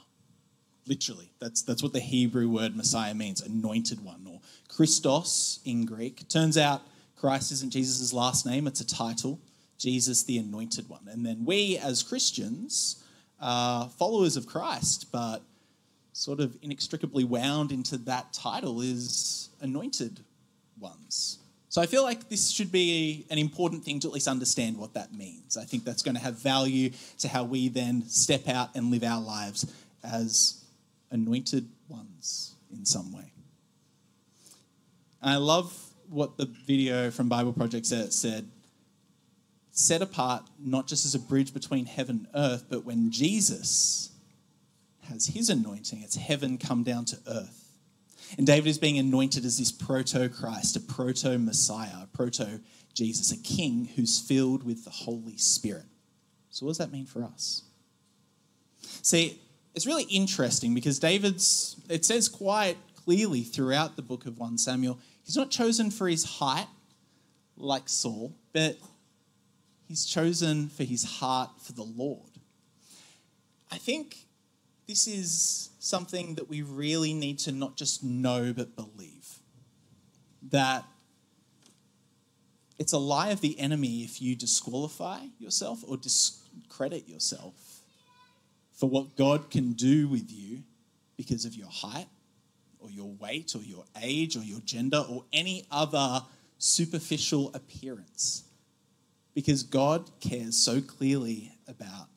Literally, 0.86 1.30
that's, 1.40 1.62
that's 1.62 1.82
what 1.82 1.92
the 1.92 2.00
Hebrew 2.00 2.48
word 2.48 2.76
Messiah 2.76 3.14
means 3.14 3.40
anointed 3.40 4.04
one, 4.04 4.26
or 4.30 4.40
Christos 4.68 5.60
in 5.64 5.84
Greek. 5.84 6.28
Turns 6.28 6.56
out 6.56 6.82
Christ 7.16 7.50
isn't 7.52 7.72
Jesus' 7.72 8.12
last 8.12 8.46
name, 8.46 8.66
it's 8.66 8.80
a 8.80 8.86
title 8.86 9.40
Jesus 9.78 10.22
the 10.22 10.38
anointed 10.38 10.88
one. 10.88 11.08
And 11.10 11.24
then 11.24 11.44
we 11.44 11.78
as 11.78 12.02
Christians 12.02 13.02
are 13.40 13.88
followers 13.88 14.36
of 14.36 14.46
Christ, 14.46 15.10
but 15.12 15.42
sort 16.12 16.40
of 16.40 16.56
inextricably 16.62 17.24
wound 17.24 17.72
into 17.72 17.98
that 17.98 18.32
title 18.32 18.80
is 18.80 19.50
anointed 19.60 20.20
ones. 20.78 21.38
So 21.68 21.82
I 21.82 21.86
feel 21.86 22.02
like 22.02 22.30
this 22.30 22.50
should 22.50 22.72
be 22.72 23.26
an 23.28 23.36
important 23.36 23.84
thing 23.84 24.00
to 24.00 24.08
at 24.08 24.14
least 24.14 24.28
understand 24.28 24.78
what 24.78 24.94
that 24.94 25.12
means. 25.12 25.58
I 25.58 25.64
think 25.64 25.84
that's 25.84 26.02
going 26.02 26.14
to 26.14 26.22
have 26.22 26.40
value 26.40 26.90
to 27.18 27.28
how 27.28 27.44
we 27.44 27.68
then 27.68 28.02
step 28.08 28.48
out 28.48 28.74
and 28.74 28.90
live 28.90 29.04
our 29.04 29.20
lives 29.20 29.70
as 30.02 30.64
anointed 31.10 31.68
ones 31.88 32.54
in 32.72 32.84
some 32.84 33.12
way. 33.12 33.32
I 35.22 35.36
love 35.36 35.74
what 36.08 36.36
the 36.36 36.46
video 36.66 37.10
from 37.10 37.28
Bible 37.28 37.52
Project 37.52 37.86
said 37.86 38.48
set 39.72 40.00
apart 40.00 40.42
not 40.58 40.86
just 40.86 41.04
as 41.04 41.14
a 41.14 41.18
bridge 41.18 41.52
between 41.52 41.84
heaven 41.84 42.26
and 42.26 42.28
earth, 42.34 42.64
but 42.68 42.84
when 42.84 43.10
Jesus 43.10 44.10
has 45.08 45.26
his 45.26 45.50
anointing, 45.50 46.02
it's 46.02 46.16
heaven 46.16 46.58
come 46.58 46.82
down 46.82 47.04
to 47.04 47.18
earth. 47.28 47.66
And 48.38 48.46
David 48.46 48.68
is 48.68 48.78
being 48.78 48.98
anointed 48.98 49.44
as 49.44 49.58
this 49.58 49.70
proto 49.70 50.28
Christ, 50.28 50.76
a 50.76 50.80
proto 50.80 51.38
Messiah, 51.38 52.02
a 52.02 52.06
proto 52.06 52.60
Jesus, 52.94 53.30
a 53.30 53.36
king 53.36 53.90
who's 53.94 54.18
filled 54.18 54.64
with 54.64 54.84
the 54.84 54.90
Holy 54.90 55.36
Spirit. 55.36 55.84
So, 56.50 56.64
what 56.64 56.70
does 56.70 56.78
that 56.78 56.90
mean 56.90 57.06
for 57.06 57.22
us? 57.22 57.62
See, 59.02 59.38
it's 59.76 59.86
really 59.86 60.04
interesting 60.04 60.74
because 60.74 60.98
David's, 60.98 61.76
it 61.90 62.04
says 62.06 62.30
quite 62.30 62.78
clearly 63.04 63.42
throughout 63.42 63.94
the 63.94 64.02
book 64.02 64.24
of 64.24 64.38
1 64.38 64.56
Samuel, 64.56 64.98
he's 65.22 65.36
not 65.36 65.50
chosen 65.50 65.90
for 65.90 66.08
his 66.08 66.24
height 66.24 66.66
like 67.58 67.86
Saul, 67.86 68.34
but 68.54 68.78
he's 69.86 70.06
chosen 70.06 70.70
for 70.70 70.84
his 70.84 71.04
heart 71.04 71.50
for 71.60 71.72
the 71.74 71.82
Lord. 71.82 72.30
I 73.70 73.76
think 73.76 74.16
this 74.88 75.06
is 75.06 75.68
something 75.78 76.36
that 76.36 76.48
we 76.48 76.62
really 76.62 77.12
need 77.12 77.38
to 77.40 77.52
not 77.52 77.76
just 77.76 78.02
know 78.02 78.54
but 78.54 78.76
believe. 78.76 79.40
That 80.50 80.84
it's 82.78 82.94
a 82.94 82.98
lie 82.98 83.28
of 83.28 83.42
the 83.42 83.58
enemy 83.58 84.04
if 84.04 84.22
you 84.22 84.36
disqualify 84.36 85.18
yourself 85.38 85.80
or 85.86 85.98
discredit 85.98 87.06
yourself 87.08 87.65
for 88.76 88.88
what 88.88 89.16
God 89.16 89.50
can 89.50 89.72
do 89.72 90.06
with 90.06 90.30
you 90.30 90.62
because 91.16 91.44
of 91.44 91.54
your 91.54 91.68
height 91.68 92.08
or 92.78 92.90
your 92.90 93.10
weight 93.18 93.54
or 93.56 93.62
your 93.62 93.84
age 94.00 94.36
or 94.36 94.42
your 94.42 94.60
gender 94.60 95.02
or 95.08 95.24
any 95.32 95.66
other 95.70 96.22
superficial 96.58 97.50
appearance 97.54 98.44
because 99.34 99.62
God 99.62 100.10
cares 100.20 100.56
so 100.56 100.80
clearly 100.80 101.52
about 101.68 102.08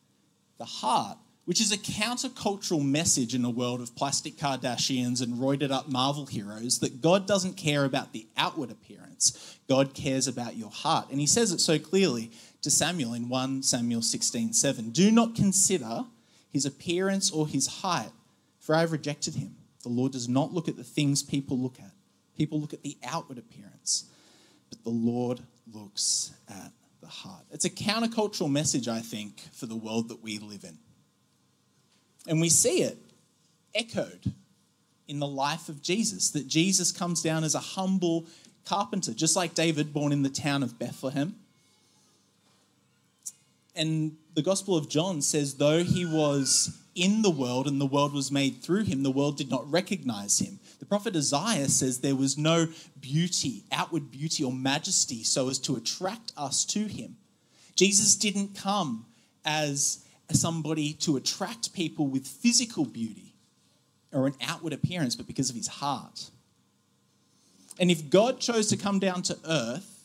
the 0.57 0.65
heart, 0.65 1.17
which 1.43 1.59
is 1.59 1.71
a 1.71 1.77
countercultural 1.77 2.81
message 2.81 3.35
in 3.35 3.43
a 3.43 3.49
world 3.49 3.81
of 3.81 3.93
plastic 3.95 4.37
Kardashians 4.37 5.21
and 5.21 5.33
roided 5.33 5.69
up 5.69 5.89
Marvel 5.89 6.25
heroes 6.25 6.79
that 6.79 7.01
God 7.01 7.27
doesn't 7.27 7.57
care 7.57 7.83
about 7.83 8.13
the 8.13 8.25
outward 8.37 8.71
appearance. 8.71 9.57
God 9.67 9.93
cares 9.93 10.27
about 10.27 10.55
your 10.55 10.71
heart. 10.71 11.09
And 11.11 11.19
he 11.19 11.27
says 11.27 11.51
it 11.51 11.59
so 11.59 11.77
clearly 11.77 12.31
to 12.61 12.71
Samuel 12.71 13.13
in 13.13 13.27
1 13.27 13.63
Samuel 13.63 14.01
16 14.01 14.53
7. 14.53 14.91
Do 14.91 15.11
not 15.11 15.35
consider 15.35 16.05
his 16.51 16.65
appearance 16.65 17.31
or 17.31 17.47
his 17.47 17.67
height, 17.67 18.11
for 18.59 18.75
I 18.75 18.81
have 18.81 18.91
rejected 18.91 19.35
him. 19.35 19.55
The 19.83 19.89
Lord 19.89 20.11
does 20.11 20.27
not 20.27 20.53
look 20.53 20.67
at 20.67 20.75
the 20.75 20.83
things 20.83 21.23
people 21.23 21.57
look 21.57 21.79
at. 21.79 21.91
People 22.37 22.59
look 22.59 22.73
at 22.73 22.83
the 22.83 22.97
outward 23.03 23.37
appearance, 23.37 24.05
but 24.69 24.83
the 24.83 24.89
Lord 24.89 25.41
looks 25.73 26.31
at 26.49 26.71
the 27.01 27.07
heart. 27.07 27.45
It's 27.51 27.65
a 27.65 27.69
countercultural 27.69 28.51
message, 28.51 28.87
I 28.87 28.99
think, 28.99 29.41
for 29.53 29.65
the 29.65 29.75
world 29.75 30.09
that 30.09 30.21
we 30.23 30.39
live 30.39 30.63
in. 30.63 30.77
And 32.27 32.41
we 32.41 32.49
see 32.49 32.81
it 32.81 32.97
echoed 33.73 34.33
in 35.07 35.19
the 35.19 35.27
life 35.27 35.69
of 35.69 35.81
Jesus, 35.81 36.29
that 36.31 36.47
Jesus 36.47 36.91
comes 36.91 37.21
down 37.21 37.43
as 37.43 37.55
a 37.55 37.59
humble 37.59 38.25
carpenter, 38.65 39.13
just 39.13 39.35
like 39.35 39.55
David, 39.55 39.91
born 39.91 40.11
in 40.11 40.21
the 40.21 40.29
town 40.29 40.61
of 40.61 40.77
Bethlehem. 40.77 41.35
And 43.75 44.17
the 44.35 44.41
Gospel 44.41 44.77
of 44.77 44.89
John 44.89 45.21
says, 45.21 45.55
though 45.55 45.83
he 45.83 46.05
was 46.05 46.77
in 46.95 47.21
the 47.21 47.29
world 47.29 47.67
and 47.67 47.79
the 47.79 47.85
world 47.85 48.13
was 48.13 48.31
made 48.31 48.61
through 48.61 48.83
him, 48.83 49.03
the 49.03 49.11
world 49.11 49.37
did 49.37 49.49
not 49.49 49.69
recognize 49.69 50.39
him. 50.39 50.59
The 50.79 50.85
prophet 50.85 51.15
Isaiah 51.15 51.67
says 51.69 51.99
there 51.99 52.15
was 52.15 52.37
no 52.37 52.67
beauty, 52.99 53.63
outward 53.71 54.11
beauty 54.11 54.43
or 54.43 54.51
majesty, 54.51 55.23
so 55.23 55.49
as 55.49 55.59
to 55.59 55.75
attract 55.75 56.31
us 56.37 56.65
to 56.65 56.85
him. 56.85 57.17
Jesus 57.75 58.15
didn't 58.15 58.55
come 58.55 59.05
as 59.45 60.05
somebody 60.31 60.93
to 60.93 61.17
attract 61.17 61.73
people 61.73 62.07
with 62.07 62.27
physical 62.27 62.85
beauty 62.85 63.33
or 64.11 64.27
an 64.27 64.35
outward 64.41 64.73
appearance, 64.73 65.15
but 65.15 65.27
because 65.27 65.49
of 65.49 65.55
his 65.55 65.67
heart. 65.67 66.29
And 67.79 67.89
if 67.89 68.09
God 68.09 68.39
chose 68.39 68.67
to 68.67 68.77
come 68.77 68.99
down 68.99 69.21
to 69.23 69.37
earth 69.47 70.03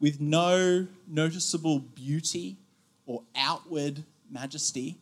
with 0.00 0.20
no 0.20 0.86
noticeable 1.06 1.78
beauty 1.78 2.56
or 3.06 3.22
outward 3.36 4.04
majesty, 4.30 4.98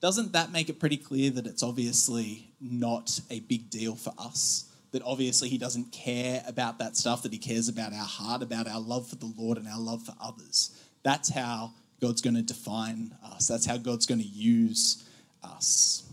doesn't 0.00 0.32
that 0.32 0.52
make 0.52 0.68
it 0.68 0.78
pretty 0.78 0.96
clear 0.96 1.30
that 1.30 1.46
it's 1.46 1.62
obviously 1.62 2.50
not 2.60 3.20
a 3.30 3.40
big 3.40 3.70
deal 3.70 3.96
for 3.96 4.12
us? 4.18 4.70
That 4.92 5.02
obviously 5.02 5.48
he 5.48 5.58
doesn't 5.58 5.92
care 5.92 6.42
about 6.46 6.78
that 6.78 6.96
stuff, 6.96 7.22
that 7.22 7.32
he 7.32 7.38
cares 7.38 7.68
about 7.68 7.92
our 7.92 8.04
heart, 8.04 8.42
about 8.42 8.68
our 8.68 8.80
love 8.80 9.08
for 9.08 9.16
the 9.16 9.32
Lord 9.36 9.58
and 9.58 9.66
our 9.66 9.80
love 9.80 10.02
for 10.04 10.14
others. 10.20 10.78
That's 11.02 11.30
how 11.30 11.72
God's 12.00 12.20
going 12.20 12.36
to 12.36 12.42
define 12.42 13.16
us, 13.24 13.48
that's 13.48 13.66
how 13.66 13.76
God's 13.76 14.06
going 14.06 14.20
to 14.20 14.26
use 14.26 15.08
us. 15.42 16.08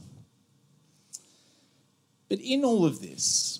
But 2.29 2.39
in 2.39 2.63
all 2.63 2.85
of 2.85 3.01
this, 3.01 3.59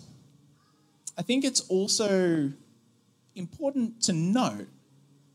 I 1.17 1.23
think 1.23 1.43
it's 1.43 1.61
also 1.67 2.51
important 3.35 4.01
to 4.03 4.13
note 4.13 4.67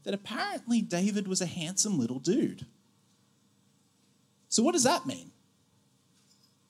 that 0.07 0.15
apparently 0.15 0.81
David 0.81 1.27
was 1.27 1.41
a 1.41 1.47
handsome 1.47 1.99
little 1.99 2.21
dude. 2.21 2.65
So, 4.49 4.63
what 4.63 4.73
does 4.73 4.85
that 4.85 5.05
mean? 5.05 5.33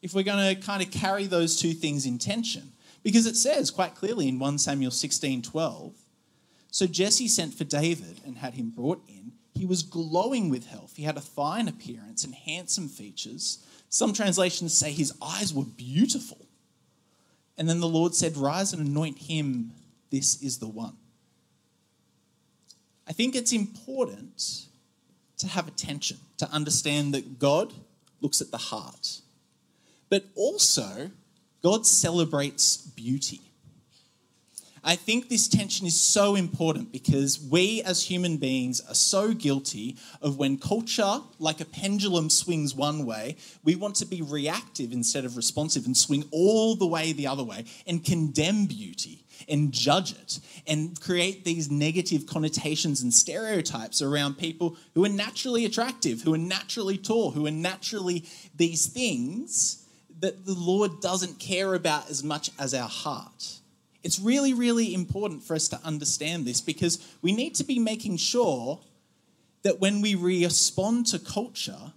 If 0.00 0.14
we're 0.14 0.22
going 0.22 0.56
to 0.56 0.60
kind 0.60 0.82
of 0.82 0.90
carry 0.90 1.26
those 1.26 1.60
two 1.60 1.74
things 1.74 2.06
in 2.06 2.18
tension, 2.18 2.72
because 3.02 3.26
it 3.26 3.36
says 3.36 3.70
quite 3.70 3.94
clearly 3.94 4.26
in 4.26 4.38
1 4.38 4.56
Samuel 4.56 4.90
16 4.90 5.42
12, 5.42 5.94
so 6.70 6.86
Jesse 6.86 7.28
sent 7.28 7.52
for 7.52 7.64
David 7.64 8.20
and 8.24 8.38
had 8.38 8.54
him 8.54 8.70
brought 8.70 9.02
in. 9.06 9.32
He 9.54 9.66
was 9.66 9.82
glowing 9.82 10.48
with 10.48 10.66
health. 10.66 10.94
He 10.96 11.02
had 11.02 11.18
a 11.18 11.22
fine 11.22 11.68
appearance 11.68 12.24
and 12.24 12.34
handsome 12.34 12.88
features. 12.88 13.58
Some 13.90 14.14
translations 14.14 14.72
say 14.72 14.92
his 14.92 15.12
eyes 15.20 15.52
were 15.52 15.64
beautiful. 15.64 16.46
And 17.58 17.68
then 17.68 17.80
the 17.80 17.86
Lord 17.86 18.14
said, 18.14 18.36
Rise 18.38 18.72
and 18.72 18.86
anoint 18.86 19.18
him. 19.18 19.72
This 20.10 20.42
is 20.42 20.58
the 20.58 20.68
one. 20.68 20.96
I 23.08 23.12
think 23.12 23.34
it's 23.34 23.52
important 23.52 24.66
to 25.38 25.46
have 25.46 25.68
attention, 25.68 26.18
to 26.38 26.50
understand 26.50 27.14
that 27.14 27.38
God 27.38 27.72
looks 28.20 28.40
at 28.40 28.50
the 28.50 28.56
heart. 28.56 29.20
But 30.08 30.24
also, 30.34 31.10
God 31.62 31.86
celebrates 31.86 32.76
beauty. 32.76 33.40
I 34.88 34.94
think 34.94 35.28
this 35.28 35.48
tension 35.48 35.84
is 35.84 36.00
so 36.00 36.36
important 36.36 36.92
because 36.92 37.40
we 37.40 37.82
as 37.82 38.04
human 38.04 38.36
beings 38.36 38.80
are 38.88 38.94
so 38.94 39.34
guilty 39.34 39.96
of 40.22 40.38
when 40.38 40.58
culture, 40.58 41.22
like 41.40 41.60
a 41.60 41.64
pendulum, 41.64 42.30
swings 42.30 42.72
one 42.72 43.04
way, 43.04 43.36
we 43.64 43.74
want 43.74 43.96
to 43.96 44.06
be 44.06 44.22
reactive 44.22 44.92
instead 44.92 45.24
of 45.24 45.36
responsive 45.36 45.86
and 45.86 45.96
swing 45.96 46.24
all 46.30 46.76
the 46.76 46.86
way 46.86 47.12
the 47.12 47.26
other 47.26 47.42
way 47.42 47.64
and 47.88 48.04
condemn 48.04 48.66
beauty 48.66 49.25
and 49.48 49.72
judge 49.72 50.12
it 50.12 50.40
and 50.66 51.00
create 51.00 51.44
these 51.44 51.70
negative 51.70 52.26
connotations 52.26 53.02
and 53.02 53.12
stereotypes 53.12 54.02
around 54.02 54.38
people 54.38 54.76
who 54.94 55.04
are 55.04 55.10
naturally 55.10 55.64
attractive, 55.64 56.22
who 56.22 56.34
are 56.34 56.38
naturally 56.38 56.98
tall, 56.98 57.30
who 57.30 57.46
are 57.46 57.50
naturally 57.50 58.24
these 58.54 58.86
things 58.86 59.84
that 60.20 60.46
the 60.46 60.54
Lord 60.54 61.00
doesn't 61.00 61.38
care 61.38 61.74
about 61.74 62.10
as 62.10 62.24
much 62.24 62.50
as 62.58 62.74
our 62.74 62.88
heart. 62.88 63.60
It's 64.02 64.20
really, 64.20 64.54
really 64.54 64.94
important 64.94 65.42
for 65.42 65.54
us 65.54 65.68
to 65.68 65.80
understand 65.84 66.44
this 66.46 66.60
because 66.60 67.04
we 67.22 67.32
need 67.32 67.54
to 67.56 67.64
be 67.64 67.78
making 67.78 68.18
sure 68.18 68.80
that 69.62 69.80
when 69.80 70.00
we 70.00 70.14
respond 70.14 71.06
to 71.06 71.18
culture, 71.18 71.92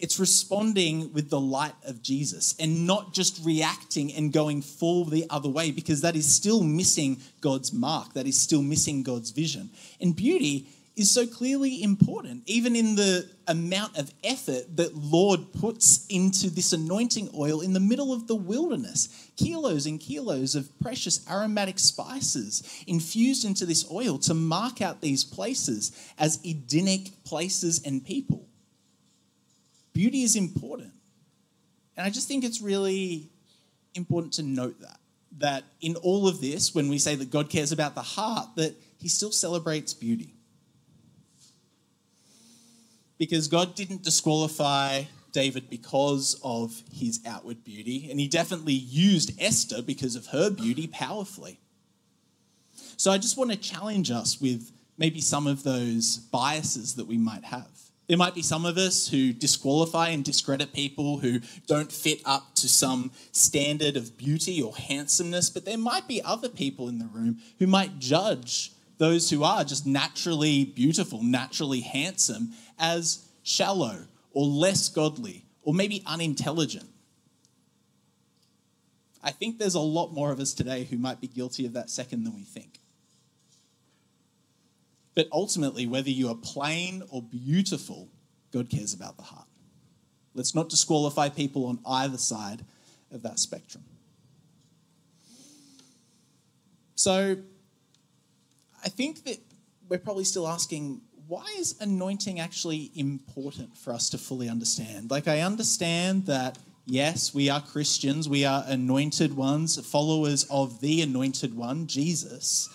it's 0.00 0.18
responding 0.18 1.12
with 1.12 1.30
the 1.30 1.40
light 1.40 1.74
of 1.86 2.02
Jesus 2.02 2.54
and 2.58 2.86
not 2.86 3.12
just 3.12 3.44
reacting 3.44 4.12
and 4.12 4.32
going 4.32 4.62
full 4.62 5.04
the 5.04 5.26
other 5.30 5.48
way 5.48 5.70
because 5.70 6.00
that 6.00 6.16
is 6.16 6.32
still 6.32 6.62
missing 6.62 7.20
God's 7.40 7.72
mark. 7.72 8.14
That 8.14 8.26
is 8.26 8.40
still 8.40 8.62
missing 8.62 9.02
God's 9.02 9.30
vision. 9.30 9.70
And 10.00 10.16
beauty 10.16 10.66
is 10.96 11.10
so 11.10 11.26
clearly 11.26 11.82
important, 11.82 12.42
even 12.46 12.76
in 12.76 12.94
the 12.94 13.26
amount 13.46 13.96
of 13.96 14.12
effort 14.22 14.76
that 14.76 14.94
Lord 14.94 15.52
puts 15.52 16.06
into 16.08 16.50
this 16.50 16.72
anointing 16.72 17.30
oil 17.34 17.60
in 17.60 17.72
the 17.72 17.80
middle 17.80 18.12
of 18.12 18.26
the 18.26 18.34
wilderness. 18.34 19.30
Kilos 19.36 19.86
and 19.86 19.98
kilos 19.98 20.54
of 20.54 20.78
precious 20.80 21.26
aromatic 21.30 21.78
spices 21.78 22.84
infused 22.86 23.44
into 23.44 23.64
this 23.64 23.90
oil 23.90 24.18
to 24.18 24.34
mark 24.34 24.82
out 24.82 25.00
these 25.00 25.24
places 25.24 25.92
as 26.18 26.38
Edenic 26.44 27.24
places 27.24 27.80
and 27.84 28.04
people. 28.04 28.49
Beauty 30.00 30.22
is 30.22 30.34
important. 30.34 30.94
And 31.94 32.06
I 32.06 32.08
just 32.08 32.26
think 32.26 32.42
it's 32.42 32.62
really 32.62 33.28
important 33.94 34.32
to 34.34 34.42
note 34.42 34.80
that. 34.80 34.98
That 35.36 35.64
in 35.82 35.94
all 35.96 36.26
of 36.26 36.40
this, 36.40 36.74
when 36.74 36.88
we 36.88 36.96
say 36.96 37.16
that 37.16 37.30
God 37.30 37.50
cares 37.50 37.70
about 37.70 37.94
the 37.94 38.00
heart, 38.00 38.48
that 38.56 38.74
He 38.96 39.08
still 39.08 39.30
celebrates 39.30 39.92
beauty 39.92 40.32
because 43.18 43.46
God 43.46 43.74
didn't 43.74 44.02
disqualify 44.02 45.02
David 45.32 45.68
because 45.68 46.40
of 46.42 46.82
his 46.90 47.20
outward 47.26 47.62
beauty, 47.62 48.08
and 48.10 48.18
he 48.18 48.26
definitely 48.26 48.72
used 48.72 49.38
Esther 49.38 49.82
because 49.82 50.16
of 50.16 50.28
her 50.28 50.48
beauty 50.48 50.86
powerfully. 50.86 51.60
So 52.96 53.10
I 53.10 53.18
just 53.18 53.36
want 53.36 53.50
to 53.50 53.58
challenge 53.58 54.10
us 54.10 54.40
with 54.40 54.72
maybe 54.96 55.20
some 55.20 55.46
of 55.46 55.62
those 55.62 56.16
biases 56.16 56.94
that 56.94 57.06
we 57.06 57.18
might 57.18 57.44
have. 57.44 57.89
There 58.10 58.18
might 58.18 58.34
be 58.34 58.42
some 58.42 58.66
of 58.66 58.76
us 58.76 59.06
who 59.06 59.32
disqualify 59.32 60.08
and 60.08 60.24
discredit 60.24 60.72
people 60.72 61.18
who 61.18 61.38
don't 61.68 61.92
fit 61.92 62.20
up 62.24 62.56
to 62.56 62.68
some 62.68 63.12
standard 63.30 63.96
of 63.96 64.18
beauty 64.18 64.60
or 64.60 64.76
handsomeness, 64.76 65.48
but 65.48 65.64
there 65.64 65.78
might 65.78 66.08
be 66.08 66.20
other 66.20 66.48
people 66.48 66.88
in 66.88 66.98
the 66.98 67.06
room 67.06 67.38
who 67.60 67.68
might 67.68 68.00
judge 68.00 68.72
those 68.98 69.30
who 69.30 69.44
are 69.44 69.62
just 69.62 69.86
naturally 69.86 70.64
beautiful, 70.64 71.22
naturally 71.22 71.82
handsome, 71.82 72.50
as 72.80 73.28
shallow 73.44 74.08
or 74.32 74.44
less 74.44 74.88
godly 74.88 75.44
or 75.62 75.72
maybe 75.72 76.02
unintelligent. 76.04 76.88
I 79.22 79.30
think 79.30 79.60
there's 79.60 79.76
a 79.76 79.78
lot 79.80 80.12
more 80.12 80.32
of 80.32 80.40
us 80.40 80.52
today 80.52 80.82
who 80.82 80.98
might 80.98 81.20
be 81.20 81.28
guilty 81.28 81.64
of 81.64 81.74
that 81.74 81.90
second 81.90 82.24
than 82.24 82.34
we 82.34 82.42
think. 82.42 82.79
But 85.20 85.28
ultimately, 85.32 85.86
whether 85.86 86.08
you 86.08 86.30
are 86.30 86.34
plain 86.34 87.02
or 87.10 87.20
beautiful, 87.20 88.08
God 88.52 88.70
cares 88.70 88.94
about 88.94 89.18
the 89.18 89.22
heart. 89.22 89.44
Let's 90.34 90.54
not 90.54 90.70
disqualify 90.70 91.28
people 91.28 91.66
on 91.66 91.78
either 91.84 92.16
side 92.16 92.64
of 93.12 93.20
that 93.24 93.38
spectrum. 93.38 93.84
So, 96.94 97.36
I 98.82 98.88
think 98.88 99.24
that 99.24 99.36
we're 99.90 99.98
probably 99.98 100.24
still 100.24 100.48
asking 100.48 101.02
why 101.28 101.44
is 101.58 101.76
anointing 101.82 102.40
actually 102.40 102.90
important 102.94 103.76
for 103.76 103.92
us 103.92 104.08
to 104.08 104.16
fully 104.16 104.48
understand? 104.48 105.10
Like, 105.10 105.28
I 105.28 105.42
understand 105.42 106.24
that, 106.28 106.56
yes, 106.86 107.34
we 107.34 107.50
are 107.50 107.60
Christians, 107.60 108.26
we 108.26 108.46
are 108.46 108.64
anointed 108.66 109.36
ones, 109.36 109.78
followers 109.86 110.44
of 110.44 110.80
the 110.80 111.02
anointed 111.02 111.54
one, 111.54 111.86
Jesus, 111.88 112.70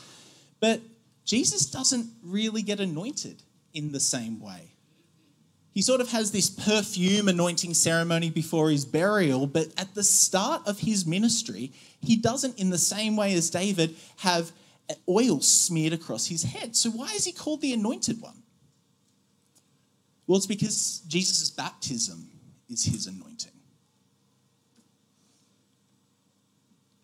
but 0.59 0.79
Jesus 1.25 1.65
doesn't 1.65 2.09
really 2.23 2.61
get 2.61 2.79
anointed 2.79 3.41
in 3.73 3.91
the 3.91 3.99
same 3.99 4.39
way. 4.39 4.75
He 5.71 5.81
sort 5.81 5.99
of 5.99 6.09
has 6.11 6.31
this 6.31 6.49
perfume 6.49 7.27
anointing 7.27 7.73
ceremony 7.73 8.29
before 8.29 8.69
his 8.69 8.85
burial, 8.85 9.45
but 9.45 9.67
at 9.77 9.93
the 9.93 10.03
start 10.03 10.61
of 10.65 10.79
his 10.79 11.05
ministry, 11.05 11.73
he 11.99 12.15
doesn't, 12.15 12.57
in 12.57 12.69
the 12.69 12.77
same 12.77 13.17
way 13.17 13.33
as 13.33 13.49
David, 13.49 13.95
have 14.17 14.53
oil 15.09 15.41
smeared 15.41 15.91
across 15.91 16.27
his 16.27 16.43
head. 16.43 16.77
So, 16.77 16.91
why 16.91 17.11
is 17.13 17.25
he 17.25 17.33
called 17.33 17.59
the 17.59 17.73
anointed 17.73 18.21
one? 18.21 18.43
Well, 20.27 20.37
it's 20.37 20.45
because 20.45 21.01
Jesus' 21.07 21.49
baptism 21.49 22.29
is 22.69 22.85
his 22.85 23.07
anointing. 23.07 23.51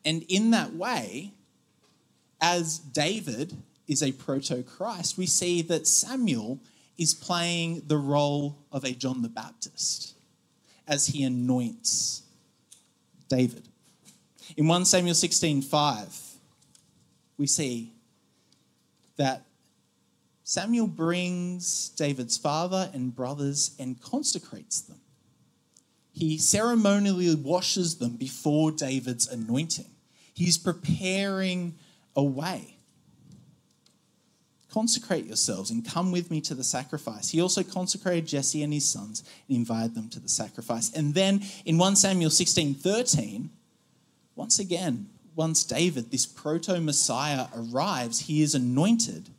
And 0.06 0.24
in 0.30 0.52
that 0.52 0.74
way, 0.74 1.34
as 2.40 2.80
David 2.80 3.56
is 3.88 4.02
a 4.04 4.12
proto 4.12 4.64
Christ, 4.64 5.18
we 5.18 5.26
see 5.26 5.62
that 5.64 5.88
Samuel 5.88 6.60
is 6.98 7.14
playing 7.14 7.84
the 7.88 7.98
role 7.98 8.58
of 8.72 8.84
a 8.84 8.92
John 8.92 9.22
the 9.22 9.30
Baptist 9.30 10.14
as 10.88 11.08
he 11.08 11.24
anoints 11.24 12.24
David. 13.28 13.68
In 14.58 14.68
1 14.68 14.86
Samuel 14.86 15.16
16 15.16 15.62
5, 15.62 16.20
we 17.38 17.48
see 17.48 17.94
that 19.18 19.46
Samuel 20.44 20.88
brings 20.88 21.90
David's 21.90 22.38
father 22.38 22.90
and 22.94 23.16
brothers 23.16 23.76
and 23.80 24.02
consecrates 24.02 24.82
them. 24.82 25.00
He 26.12 26.38
ceremonially 26.38 27.34
washes 27.36 27.96
them 27.96 28.18
before 28.18 28.72
David's 28.72 29.28
anointing. 29.28 29.90
He's 30.34 30.58
preparing 30.58 31.76
a 32.16 32.24
way. 32.24 32.76
Consecrate 34.72 35.26
yourselves 35.26 35.70
and 35.70 35.86
come 35.86 36.12
with 36.12 36.32
me 36.32 36.40
to 36.42 36.56
the 36.56 36.64
sacrifice. 36.64 37.30
He 37.30 37.42
also 37.42 37.62
consecrated 37.62 38.26
Jesse 38.26 38.64
and 38.64 38.72
his 38.74 38.88
sons 38.88 39.24
and 39.50 39.58
invited 39.58 39.96
them 39.96 40.08
to 40.10 40.20
the 40.20 40.30
sacrifice. 40.30 40.94
And 40.94 41.14
then 41.14 41.42
in 41.66 41.78
1 41.78 41.98
Samuel 41.98 42.30
16 42.30 42.76
13, 42.76 43.50
once 44.36 44.60
again, 44.60 45.10
once 45.36 45.66
David, 45.66 46.10
this 46.10 46.26
proto 46.26 46.80
Messiah, 46.80 47.48
arrives, 47.56 48.22
he 48.22 48.42
is 48.42 48.56
anointed 48.56 49.30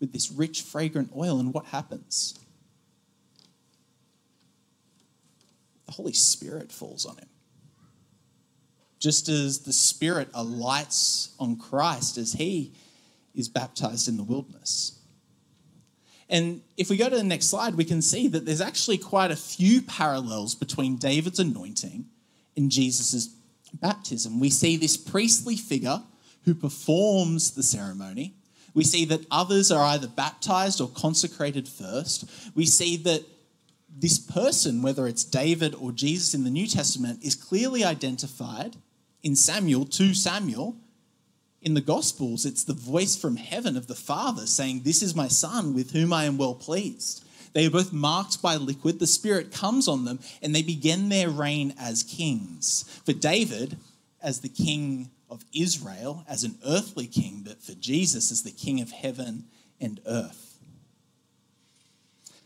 with 0.00 0.12
this 0.12 0.30
rich, 0.30 0.62
fragrant 0.62 1.12
oil. 1.16 1.40
And 1.40 1.54
what 1.54 1.66
happens? 1.66 2.38
The 5.86 5.92
Holy 5.92 6.12
Spirit 6.12 6.70
falls 6.70 7.06
on 7.06 7.16
him. 7.16 7.28
Just 8.98 9.28
as 9.28 9.60
the 9.60 9.72
Spirit 9.72 10.28
alights 10.34 11.34
on 11.38 11.56
Christ 11.56 12.18
as 12.18 12.34
he 12.34 12.72
is 13.38 13.48
baptized 13.48 14.08
in 14.08 14.16
the 14.16 14.22
wilderness. 14.22 14.98
And 16.28 16.60
if 16.76 16.90
we 16.90 16.98
go 16.98 17.08
to 17.08 17.16
the 17.16 17.24
next 17.24 17.46
slide, 17.46 17.74
we 17.74 17.84
can 17.84 18.02
see 18.02 18.28
that 18.28 18.44
there's 18.44 18.60
actually 18.60 18.98
quite 18.98 19.30
a 19.30 19.36
few 19.36 19.80
parallels 19.80 20.54
between 20.54 20.96
David's 20.96 21.38
anointing 21.38 22.04
and 22.56 22.70
Jesus' 22.70 23.30
baptism. 23.72 24.40
We 24.40 24.50
see 24.50 24.76
this 24.76 24.96
priestly 24.96 25.56
figure 25.56 26.02
who 26.44 26.54
performs 26.54 27.52
the 27.52 27.62
ceremony, 27.62 28.34
we 28.74 28.84
see 28.84 29.04
that 29.06 29.26
others 29.30 29.72
are 29.72 29.82
either 29.82 30.06
baptized 30.06 30.80
or 30.80 30.88
consecrated 30.88 31.68
first. 31.68 32.30
We 32.54 32.64
see 32.64 32.96
that 32.98 33.24
this 33.90 34.18
person, 34.18 34.82
whether 34.82 35.08
it's 35.08 35.24
David 35.24 35.74
or 35.74 35.90
Jesus 35.90 36.32
in 36.32 36.44
the 36.44 36.50
New 36.50 36.66
Testament, 36.66 37.24
is 37.24 37.34
clearly 37.34 37.82
identified 37.82 38.76
in 39.22 39.34
Samuel 39.34 39.84
to 39.86 40.14
Samuel 40.14 40.76
In 41.60 41.74
the 41.74 41.80
Gospels, 41.80 42.46
it's 42.46 42.64
the 42.64 42.72
voice 42.72 43.16
from 43.16 43.36
heaven 43.36 43.76
of 43.76 43.88
the 43.88 43.94
Father 43.94 44.46
saying, 44.46 44.82
This 44.82 45.02
is 45.02 45.14
my 45.14 45.28
Son 45.28 45.74
with 45.74 45.90
whom 45.90 46.12
I 46.12 46.24
am 46.24 46.38
well 46.38 46.54
pleased. 46.54 47.24
They 47.52 47.66
are 47.66 47.70
both 47.70 47.92
marked 47.92 48.40
by 48.40 48.56
liquid. 48.56 48.98
The 48.98 49.06
Spirit 49.06 49.52
comes 49.52 49.88
on 49.88 50.04
them 50.04 50.20
and 50.42 50.54
they 50.54 50.62
begin 50.62 51.08
their 51.08 51.30
reign 51.30 51.74
as 51.78 52.04
kings. 52.04 52.84
For 53.04 53.12
David, 53.12 53.76
as 54.22 54.40
the 54.40 54.48
king 54.48 55.10
of 55.28 55.44
Israel, 55.52 56.24
as 56.28 56.44
an 56.44 56.58
earthly 56.64 57.06
king, 57.06 57.42
but 57.44 57.62
for 57.62 57.74
Jesus, 57.74 58.30
as 58.30 58.42
the 58.42 58.50
king 58.50 58.80
of 58.80 58.90
heaven 58.90 59.44
and 59.80 60.00
earth. 60.06 60.58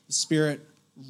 The 0.06 0.12
Spirit 0.12 0.60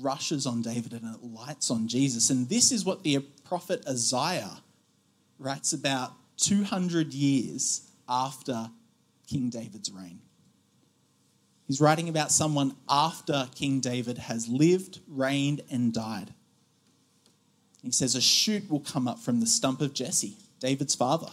rushes 0.00 0.46
on 0.46 0.62
David 0.62 0.92
and 0.92 1.14
it 1.14 1.22
lights 1.22 1.70
on 1.70 1.86
Jesus. 1.86 2.30
And 2.30 2.48
this 2.48 2.72
is 2.72 2.84
what 2.84 3.02
the 3.02 3.20
prophet 3.44 3.84
Isaiah 3.88 4.58
writes 5.38 5.72
about 5.72 6.12
200 6.38 7.12
years 7.14 7.91
after 8.08 8.70
King 9.26 9.50
David's 9.50 9.90
reign. 9.90 10.20
He's 11.66 11.80
writing 11.80 12.08
about 12.08 12.32
someone 12.32 12.74
after 12.88 13.48
King 13.54 13.80
David 13.80 14.18
has 14.18 14.48
lived, 14.48 15.00
reigned, 15.06 15.62
and 15.70 15.92
died. 15.92 16.34
He 17.82 17.90
says, 17.90 18.14
A 18.14 18.20
shoot 18.20 18.70
will 18.70 18.80
come 18.80 19.08
up 19.08 19.20
from 19.20 19.40
the 19.40 19.46
stump 19.46 19.80
of 19.80 19.94
Jesse, 19.94 20.36
David's 20.60 20.94
father 20.94 21.30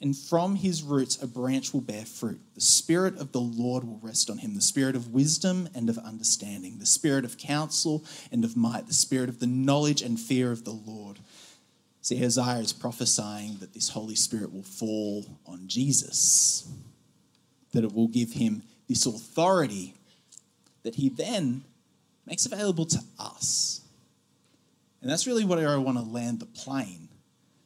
and 0.00 0.16
from 0.16 0.56
his 0.56 0.82
roots 0.82 1.22
a 1.22 1.26
branch 1.26 1.72
will 1.72 1.80
bear 1.80 2.04
fruit. 2.04 2.40
The 2.54 2.60
Spirit 2.60 3.16
of 3.18 3.32
the 3.32 3.40
Lord 3.40 3.84
will 3.84 4.00
rest 4.02 4.30
on 4.30 4.38
him 4.38 4.54
the 4.54 4.60
Spirit 4.60 4.96
of 4.96 5.12
wisdom 5.12 5.68
and 5.74 5.88
of 5.88 5.98
understanding, 5.98 6.78
the 6.78 6.86
Spirit 6.86 7.24
of 7.24 7.38
counsel 7.38 8.04
and 8.30 8.44
of 8.44 8.56
might, 8.56 8.86
the 8.86 8.94
Spirit 8.94 9.28
of 9.28 9.40
the 9.40 9.46
knowledge 9.46 10.02
and 10.02 10.20
fear 10.20 10.52
of 10.52 10.64
the 10.64 10.72
Lord. 10.72 11.18
See, 12.06 12.24
Isaiah 12.24 12.58
is 12.58 12.72
prophesying 12.72 13.56
that 13.56 13.74
this 13.74 13.88
Holy 13.88 14.14
Spirit 14.14 14.54
will 14.54 14.62
fall 14.62 15.26
on 15.44 15.66
Jesus, 15.66 16.70
that 17.72 17.82
it 17.82 17.92
will 17.92 18.06
give 18.06 18.30
him 18.30 18.62
this 18.88 19.06
authority 19.06 19.92
that 20.84 20.94
he 20.94 21.08
then 21.08 21.64
makes 22.24 22.46
available 22.46 22.86
to 22.86 23.00
us. 23.18 23.80
And 25.02 25.10
that's 25.10 25.26
really 25.26 25.44
what 25.44 25.58
I 25.58 25.76
want 25.78 25.98
to 25.98 26.04
land 26.04 26.38
the 26.38 26.46
plane 26.46 27.08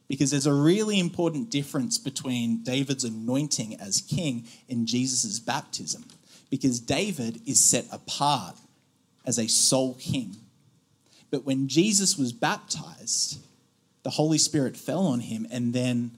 because 0.08 0.30
there's 0.30 0.46
a 0.46 0.54
really 0.54 0.98
important 0.98 1.50
difference 1.50 1.98
between 1.98 2.62
David's 2.62 3.04
anointing 3.04 3.78
as 3.78 4.00
king 4.00 4.46
and 4.70 4.88
Jesus' 4.88 5.38
baptism. 5.38 6.06
Because 6.48 6.80
David 6.80 7.42
is 7.46 7.60
set 7.60 7.84
apart 7.92 8.56
as 9.26 9.38
a 9.38 9.48
sole 9.48 9.96
king. 10.00 10.34
But 11.30 11.44
when 11.44 11.68
Jesus 11.68 12.16
was 12.16 12.32
baptized, 12.32 13.38
the 14.10 14.16
Holy 14.16 14.38
Spirit 14.38 14.76
fell 14.76 15.06
on 15.06 15.20
him, 15.20 15.46
and 15.52 15.72
then 15.72 16.10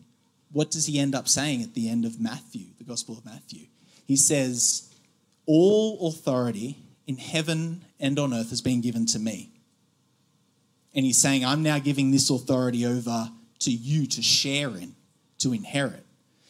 what 0.50 0.70
does 0.70 0.86
he 0.86 0.98
end 0.98 1.14
up 1.14 1.28
saying 1.28 1.62
at 1.62 1.74
the 1.74 1.90
end 1.90 2.06
of 2.06 2.18
Matthew, 2.18 2.68
the 2.78 2.84
Gospel 2.84 3.18
of 3.18 3.24
Matthew? 3.26 3.66
He 4.06 4.16
says, 4.16 4.94
All 5.44 6.08
authority 6.08 6.78
in 7.06 7.18
heaven 7.18 7.84
and 8.00 8.18
on 8.18 8.32
earth 8.32 8.48
has 8.48 8.62
been 8.62 8.80
given 8.80 9.04
to 9.08 9.18
me. 9.18 9.50
And 10.94 11.04
he's 11.04 11.18
saying, 11.18 11.44
I'm 11.44 11.62
now 11.62 11.78
giving 11.80 12.12
this 12.12 12.30
authority 12.30 12.86
over 12.86 13.30
to 13.58 13.70
you 13.70 14.06
to 14.06 14.22
share 14.22 14.70
in, 14.70 14.94
to 15.40 15.52
inherit. 15.52 16.06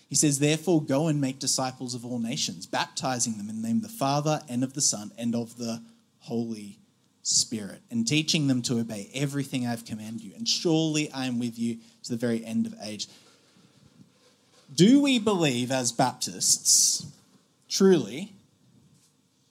He 0.09 0.14
says, 0.14 0.38
Therefore, 0.38 0.81
go 0.81 1.09
and 1.09 1.20
make 1.20 1.40
disciples 1.40 1.96
of 1.96 2.07
all 2.07 2.20
nations, 2.20 2.66
baptizing 2.66 3.37
them 3.37 3.50
in 3.50 3.61
the 3.61 3.66
name 3.66 3.78
of 3.78 3.83
the 3.83 3.88
Father 3.88 4.42
and 4.48 4.62
of 4.62 4.74
the 4.74 4.81
Son 4.81 5.11
and 5.18 5.35
of 5.35 5.57
the 5.57 5.83
Holy 6.20 6.78
Spirit, 7.22 7.80
and 7.90 8.06
teaching 8.06 8.48
them 8.48 8.62
to 8.62 8.80
obey 8.80 9.08
everything 9.14 9.66
I've 9.66 9.85
commanded 9.85 10.22
you. 10.22 10.32
And 10.37 10.48
surely 10.48 11.11
I 11.12 11.26
am 11.26 11.38
with 11.38 11.58
you 11.58 11.78
to 12.02 12.11
the 12.11 12.16
very 12.16 12.44
end 12.44 12.66
of 12.66 12.74
age. 12.82 13.08
Do 14.74 15.00
we 15.00 15.18
believe 15.18 15.70
as 15.70 15.92
Baptists, 15.92 17.06
truly, 17.68 18.32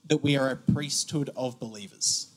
that 0.08 0.22
we 0.22 0.36
are 0.36 0.50
a 0.50 0.56
priesthood 0.56 1.30
of 1.36 1.60
believers? 1.60 2.28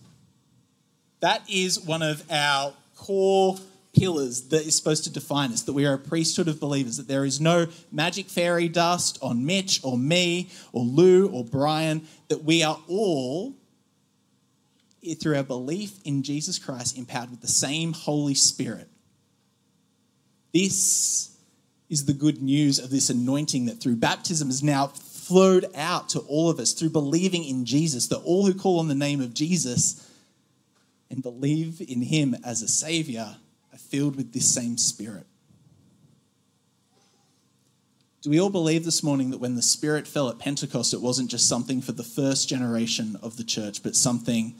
That 1.20 1.42
is 1.48 1.80
one 1.80 2.02
of 2.02 2.22
our 2.30 2.74
core 2.96 3.56
pillars 3.94 4.42
that 4.48 4.66
is 4.66 4.76
supposed 4.76 5.04
to 5.04 5.10
define 5.10 5.52
us 5.52 5.62
that 5.62 5.72
we 5.72 5.86
are 5.86 5.94
a 5.94 5.98
priesthood 5.98 6.48
of 6.48 6.60
believers, 6.60 6.96
that 6.96 7.08
there 7.08 7.24
is 7.24 7.40
no 7.40 7.66
magic 7.90 8.26
fairy 8.26 8.68
dust 8.68 9.18
on 9.22 9.46
Mitch 9.46 9.80
or 9.82 9.96
me 9.96 10.50
or 10.72 10.84
Lou 10.84 11.28
or 11.28 11.44
Brian, 11.44 12.06
that 12.28 12.44
we 12.44 12.62
are 12.62 12.78
all, 12.88 13.54
through 15.20 15.36
our 15.36 15.42
belief 15.42 15.98
in 16.04 16.22
Jesus 16.22 16.58
Christ, 16.58 16.96
empowered 16.96 17.30
with 17.30 17.40
the 17.40 17.48
same 17.48 17.92
Holy 17.92 18.34
Spirit. 18.34 18.88
This 20.52 21.36
is 21.90 22.06
the 22.06 22.14
good 22.14 22.40
news 22.40 22.78
of 22.78 22.90
this 22.90 23.10
anointing 23.10 23.66
that 23.66 23.80
through 23.80 23.96
baptism 23.96 24.48
is 24.48 24.62
now 24.62 24.86
flowed 24.86 25.66
out 25.74 26.08
to 26.10 26.20
all 26.20 26.50
of 26.50 26.58
us 26.58 26.72
through 26.72 26.90
believing 26.90 27.44
in 27.44 27.64
Jesus, 27.64 28.08
that 28.08 28.18
all 28.18 28.46
who 28.46 28.54
call 28.54 28.78
on 28.78 28.88
the 28.88 28.94
name 28.94 29.20
of 29.20 29.34
Jesus 29.34 30.10
and 31.10 31.22
believe 31.22 31.80
in 31.86 32.02
him 32.02 32.34
as 32.44 32.62
a 32.62 32.68
savior 32.68 33.36
are 33.72 33.78
filled 33.78 34.16
with 34.16 34.32
this 34.32 34.52
same 34.52 34.78
Spirit. 34.78 35.26
Do 38.22 38.30
we 38.30 38.40
all 38.40 38.50
believe 38.50 38.86
this 38.86 39.02
morning 39.02 39.30
that 39.30 39.38
when 39.38 39.54
the 39.54 39.60
Spirit 39.60 40.08
fell 40.08 40.30
at 40.30 40.38
Pentecost, 40.38 40.94
it 40.94 41.02
wasn't 41.02 41.30
just 41.30 41.46
something 41.46 41.82
for 41.82 41.92
the 41.92 42.02
first 42.02 42.48
generation 42.48 43.16
of 43.22 43.36
the 43.36 43.44
church, 43.44 43.82
but 43.82 43.94
something 43.94 44.54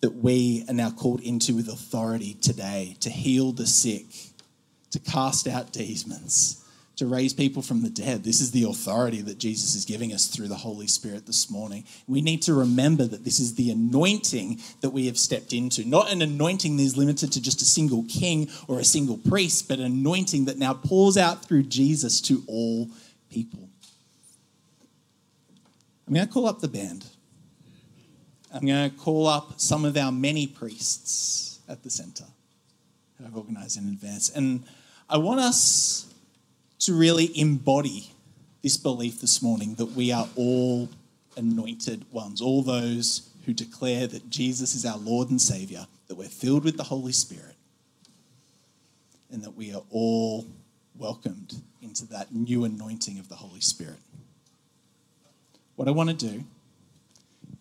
that 0.00 0.16
we 0.16 0.64
are 0.68 0.74
now 0.74 0.90
called 0.90 1.20
into 1.22 1.54
with 1.54 1.68
authority 1.68 2.34
today 2.34 2.96
to 3.00 3.10
heal 3.10 3.52
the 3.52 3.66
sick, 3.66 4.04
to 4.90 4.98
cast 4.98 5.48
out 5.48 5.72
demons, 5.72 6.64
to 6.96 7.06
raise 7.06 7.32
people 7.32 7.62
from 7.62 7.82
the 7.82 7.90
dead. 7.90 8.22
This 8.22 8.40
is 8.40 8.52
the 8.52 8.64
authority 8.64 9.20
that 9.22 9.38
Jesus 9.38 9.74
is 9.74 9.84
giving 9.84 10.12
us 10.12 10.26
through 10.26 10.48
the 10.48 10.54
Holy 10.54 10.86
Spirit 10.86 11.26
this 11.26 11.50
morning. 11.50 11.84
We 12.06 12.20
need 12.20 12.42
to 12.42 12.54
remember 12.54 13.04
that 13.04 13.24
this 13.24 13.40
is 13.40 13.54
the 13.54 13.70
anointing 13.70 14.60
that 14.80 14.90
we 14.90 15.06
have 15.06 15.18
stepped 15.18 15.52
into, 15.52 15.84
not 15.84 16.12
an 16.12 16.22
anointing 16.22 16.76
that 16.76 16.82
is 16.82 16.96
limited 16.96 17.32
to 17.32 17.42
just 17.42 17.62
a 17.62 17.64
single 17.64 18.04
king 18.08 18.48
or 18.68 18.78
a 18.78 18.84
single 18.84 19.18
priest, 19.18 19.68
but 19.68 19.78
an 19.80 19.86
anointing 19.86 20.44
that 20.44 20.58
now 20.58 20.74
pours 20.74 21.16
out 21.16 21.44
through 21.44 21.64
Jesus 21.64 22.20
to 22.22 22.44
all 22.46 22.88
people. 23.30 23.68
I'm 26.06 26.14
going 26.14 26.26
to 26.26 26.32
call 26.32 26.46
up 26.46 26.60
the 26.60 26.68
band. 26.68 27.06
I'm 28.54 28.64
going 28.64 28.88
to 28.88 28.96
call 28.96 29.26
up 29.26 29.58
some 29.58 29.84
of 29.84 29.96
our 29.96 30.12
many 30.12 30.46
priests 30.46 31.58
at 31.68 31.82
the 31.82 31.90
center 31.90 32.24
who 33.18 33.26
I've 33.26 33.36
organized 33.36 33.76
in 33.76 33.88
advance. 33.88 34.30
And 34.30 34.62
I 35.10 35.18
want 35.18 35.40
us 35.40 36.14
to 36.80 36.94
really 36.94 37.36
embody 37.38 38.12
this 38.62 38.76
belief 38.76 39.20
this 39.20 39.42
morning 39.42 39.74
that 39.74 39.86
we 39.86 40.12
are 40.12 40.28
all 40.36 40.88
anointed 41.36 42.04
ones, 42.12 42.40
all 42.40 42.62
those 42.62 43.28
who 43.44 43.52
declare 43.52 44.06
that 44.06 44.30
Jesus 44.30 44.76
is 44.76 44.86
our 44.86 44.98
Lord 44.98 45.30
and 45.30 45.42
Savior, 45.42 45.88
that 46.06 46.14
we're 46.14 46.28
filled 46.28 46.62
with 46.62 46.76
the 46.76 46.84
Holy 46.84 47.12
Spirit, 47.12 47.56
and 49.32 49.42
that 49.42 49.56
we 49.56 49.74
are 49.74 49.82
all 49.90 50.46
welcomed 50.96 51.60
into 51.82 52.06
that 52.06 52.32
new 52.32 52.64
anointing 52.64 53.18
of 53.18 53.28
the 53.28 53.34
Holy 53.34 53.60
Spirit. 53.60 53.98
What 55.74 55.88
I 55.88 55.90
want 55.90 56.10
to 56.10 56.14
do 56.14 56.44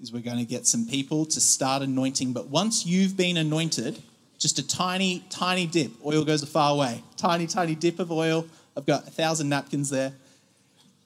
is 0.04 0.12
we're 0.12 0.22
going 0.22 0.38
to 0.38 0.44
get 0.44 0.68
some 0.68 0.86
people 0.86 1.26
to 1.26 1.40
start 1.40 1.82
anointing, 1.82 2.34
but 2.34 2.50
once 2.50 2.86
you've 2.86 3.16
been 3.16 3.38
anointed, 3.38 4.04
just 4.38 4.60
a 4.60 4.68
tiny, 4.68 5.24
tiny 5.30 5.66
dip, 5.66 5.92
oil 6.06 6.26
goes 6.26 6.44
a 6.44 6.46
far 6.46 6.76
way, 6.76 7.02
tiny, 7.16 7.48
tiny 7.48 7.74
dip 7.74 8.00
of 8.00 8.12
oil. 8.12 8.46
I've 8.76 8.86
got 8.86 9.08
a 9.08 9.12
thousand 9.12 9.48
napkins 9.48 9.90
there, 9.90 10.12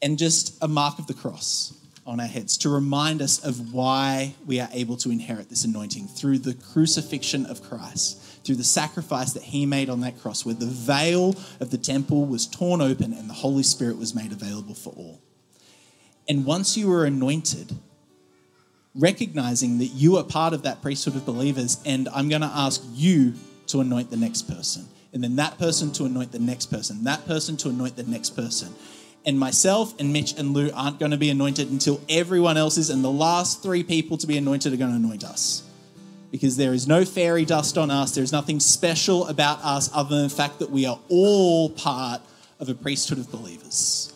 and 0.02 0.18
just 0.18 0.58
a 0.64 0.68
mark 0.68 0.98
of 0.98 1.06
the 1.06 1.14
cross 1.14 1.76
on 2.08 2.20
our 2.20 2.26
heads 2.26 2.58
to 2.58 2.70
remind 2.70 3.22
us 3.22 3.38
of 3.46 3.72
why 3.72 4.34
we 4.48 4.60
are 4.60 4.70
able 4.74 4.98
to 4.98 5.12
inherit 5.12 5.48
this 5.48 5.64
anointing 5.64 6.08
through 6.08 6.40
the 6.40 6.56
crucifixion 6.56 7.46
of 7.46 7.62
Christ, 7.62 8.20
through 8.44 8.56
the 8.56 8.64
sacrifice 8.64 9.34
that 9.34 9.44
he 9.44 9.68
made 9.68 9.92
on 9.92 10.02
that 10.02 10.20
cross, 10.20 10.44
where 10.44 10.56
the 10.56 10.66
veil 10.66 11.36
of 11.60 11.70
the 11.70 11.78
temple 11.78 12.26
was 12.26 12.48
torn 12.48 12.82
open 12.82 13.14
and 13.14 13.30
the 13.30 13.36
Holy 13.36 13.62
Spirit 13.62 14.00
was 14.00 14.16
made 14.16 14.32
available 14.32 14.74
for 14.74 14.90
all. 14.98 15.22
And 16.28 16.46
once 16.46 16.76
you 16.76 16.88
were 16.88 17.06
anointed, 17.06 17.78
recognizing 18.98 19.78
that 19.80 19.88
you 19.88 20.18
are 20.18 20.24
part 20.24 20.54
of 20.54 20.64
that 20.64 20.82
priesthood 20.82 21.16
of 21.16 21.26
believers, 21.26 21.82
and 21.86 22.10
I'm 22.10 22.30
going 22.30 22.42
to 22.42 22.52
ask 22.52 22.84
you 22.94 23.34
to 23.68 23.82
anoint 23.82 24.10
the 24.10 24.18
next 24.18 24.44
person 24.44 24.88
and 25.14 25.24
then 25.24 25.38
that 25.38 25.58
person 25.58 25.92
to 25.94 26.06
anoint 26.06 26.32
the 26.32 26.40
next 26.40 26.68
person, 26.68 27.04
that 27.06 27.26
person 27.26 27.58
to 27.58 27.70
anoint 27.70 27.96
the 27.96 28.04
next 28.04 28.32
person. 28.32 28.74
And 29.26 29.40
myself 29.40 30.00
and 30.00 30.14
Mitch 30.14 30.38
and 30.38 30.54
Lou 30.54 30.70
aren't 30.74 31.00
going 31.00 31.12
to 31.12 31.18
be 31.18 31.30
anointed 31.30 31.72
until 31.72 32.00
everyone 32.08 32.56
else 32.56 32.78
is, 32.78 32.90
and 32.90 33.04
the 33.04 33.12
last 33.12 33.64
three 33.64 33.84
people 33.84 34.18
to 34.20 34.28
be 34.28 34.38
anointed 34.38 34.74
are 34.74 34.78
going 34.78 34.92
to 34.92 34.98
anoint 34.98 35.24
us. 35.24 35.64
Because 36.30 36.56
there 36.56 36.74
is 36.74 36.88
no 36.88 37.04
fairy 37.04 37.46
dust 37.46 37.78
on 37.78 37.90
us, 37.90 38.14
there's 38.14 38.32
nothing 38.32 38.60
special 38.60 39.28
about 39.28 39.60
us 39.64 39.90
other 39.94 40.16
than 40.16 40.28
the 40.28 40.36
fact 40.36 40.60
that 40.60 40.70
we 40.70 40.86
are 40.86 41.00
all 41.10 41.70
part 41.70 42.22
of 42.60 42.70
a 42.70 42.76
priesthood 42.76 43.18
of 43.18 43.32
believers. 43.32 44.14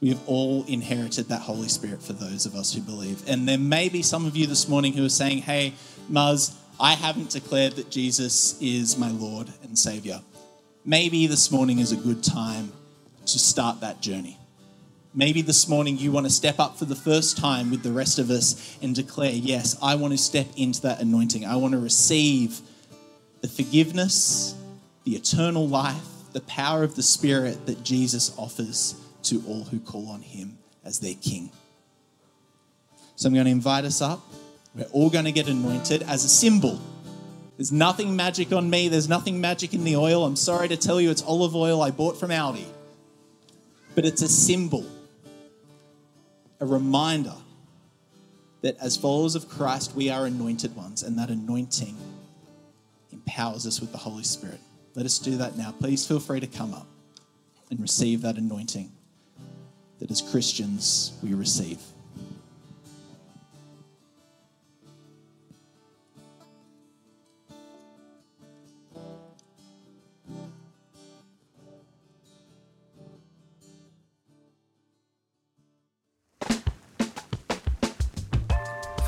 We 0.00 0.08
have 0.08 0.26
all 0.26 0.64
inherited 0.66 1.28
that 1.28 1.42
Holy 1.42 1.68
Spirit 1.68 2.02
for 2.02 2.14
those 2.14 2.46
of 2.46 2.54
us 2.54 2.72
who 2.72 2.80
believe. 2.80 3.22
And 3.28 3.46
there 3.46 3.58
may 3.58 3.88
be 3.88 4.02
some 4.02 4.26
of 4.26 4.36
you 4.36 4.46
this 4.46 4.68
morning 4.68 4.94
who 4.94 5.04
are 5.04 5.10
saying, 5.10 5.38
hey, 5.38 5.74
Muzz, 6.10 6.54
I 6.78 6.94
haven't 6.94 7.30
declared 7.30 7.74
that 7.74 7.90
Jesus 7.90 8.60
is 8.62 8.96
my 8.96 9.10
Lord 9.10 9.48
and 9.62 9.78
Savior 9.78 10.22
maybe 10.84 11.26
this 11.26 11.50
morning 11.50 11.78
is 11.78 11.92
a 11.92 11.96
good 11.96 12.22
time 12.22 12.72
to 13.26 13.38
start 13.38 13.80
that 13.80 14.00
journey. 14.00 14.38
Maybe 15.12 15.42
this 15.42 15.68
morning 15.68 15.98
you 15.98 16.12
want 16.12 16.26
to 16.26 16.32
step 16.32 16.58
up 16.58 16.78
for 16.78 16.84
the 16.84 16.94
first 16.94 17.36
time 17.36 17.70
with 17.70 17.82
the 17.82 17.92
rest 17.92 18.18
of 18.18 18.30
us 18.30 18.78
and 18.80 18.94
declare, 18.94 19.32
Yes, 19.32 19.76
I 19.82 19.96
want 19.96 20.12
to 20.12 20.18
step 20.18 20.46
into 20.56 20.82
that 20.82 21.00
anointing. 21.00 21.44
I 21.44 21.56
want 21.56 21.72
to 21.72 21.80
receive 21.80 22.60
the 23.40 23.48
forgiveness, 23.48 24.54
the 25.04 25.16
eternal 25.16 25.68
life, 25.68 26.06
the 26.32 26.40
power 26.42 26.84
of 26.84 26.94
the 26.94 27.02
Spirit 27.02 27.66
that 27.66 27.82
Jesus 27.82 28.32
offers 28.38 28.94
to 29.24 29.42
all 29.46 29.64
who 29.64 29.80
call 29.80 30.08
on 30.08 30.22
Him 30.22 30.58
as 30.84 31.00
their 31.00 31.14
King. 31.14 31.50
So 33.16 33.28
I'm 33.28 33.34
going 33.34 33.44
to 33.44 33.50
invite 33.50 33.84
us 33.84 34.00
up. 34.00 34.20
We're 34.74 34.86
all 34.92 35.10
going 35.10 35.26
to 35.26 35.32
get 35.32 35.48
anointed 35.48 36.02
as 36.04 36.24
a 36.24 36.28
symbol. 36.28 36.80
There's 37.56 37.72
nothing 37.72 38.16
magic 38.16 38.52
on 38.52 38.70
me, 38.70 38.88
there's 38.88 39.08
nothing 39.08 39.40
magic 39.40 39.74
in 39.74 39.84
the 39.84 39.96
oil. 39.96 40.24
I'm 40.24 40.36
sorry 40.36 40.68
to 40.68 40.76
tell 40.76 41.00
you, 41.00 41.10
it's 41.10 41.22
olive 41.22 41.54
oil 41.54 41.82
I 41.82 41.90
bought 41.90 42.18
from 42.18 42.30
Aldi. 42.30 42.64
But 43.94 44.06
it's 44.06 44.22
a 44.22 44.28
symbol, 44.28 44.86
a 46.60 46.64
reminder 46.64 47.34
that 48.62 48.78
as 48.80 48.96
followers 48.96 49.34
of 49.34 49.48
Christ, 49.48 49.94
we 49.94 50.08
are 50.08 50.24
anointed 50.24 50.74
ones, 50.74 51.02
and 51.02 51.18
that 51.18 51.28
anointing 51.28 51.96
empowers 53.12 53.66
us 53.66 53.80
with 53.80 53.92
the 53.92 53.98
Holy 53.98 54.24
Spirit. 54.24 54.60
Let 54.94 55.04
us 55.04 55.18
do 55.18 55.36
that 55.36 55.58
now. 55.58 55.72
Please 55.72 56.06
feel 56.06 56.20
free 56.20 56.40
to 56.40 56.46
come 56.46 56.72
up 56.72 56.86
and 57.70 57.80
receive 57.80 58.22
that 58.22 58.36
anointing 58.36 58.90
that 60.00 60.10
as 60.10 60.22
Christians 60.22 61.12
we 61.22 61.34
receive. 61.34 61.78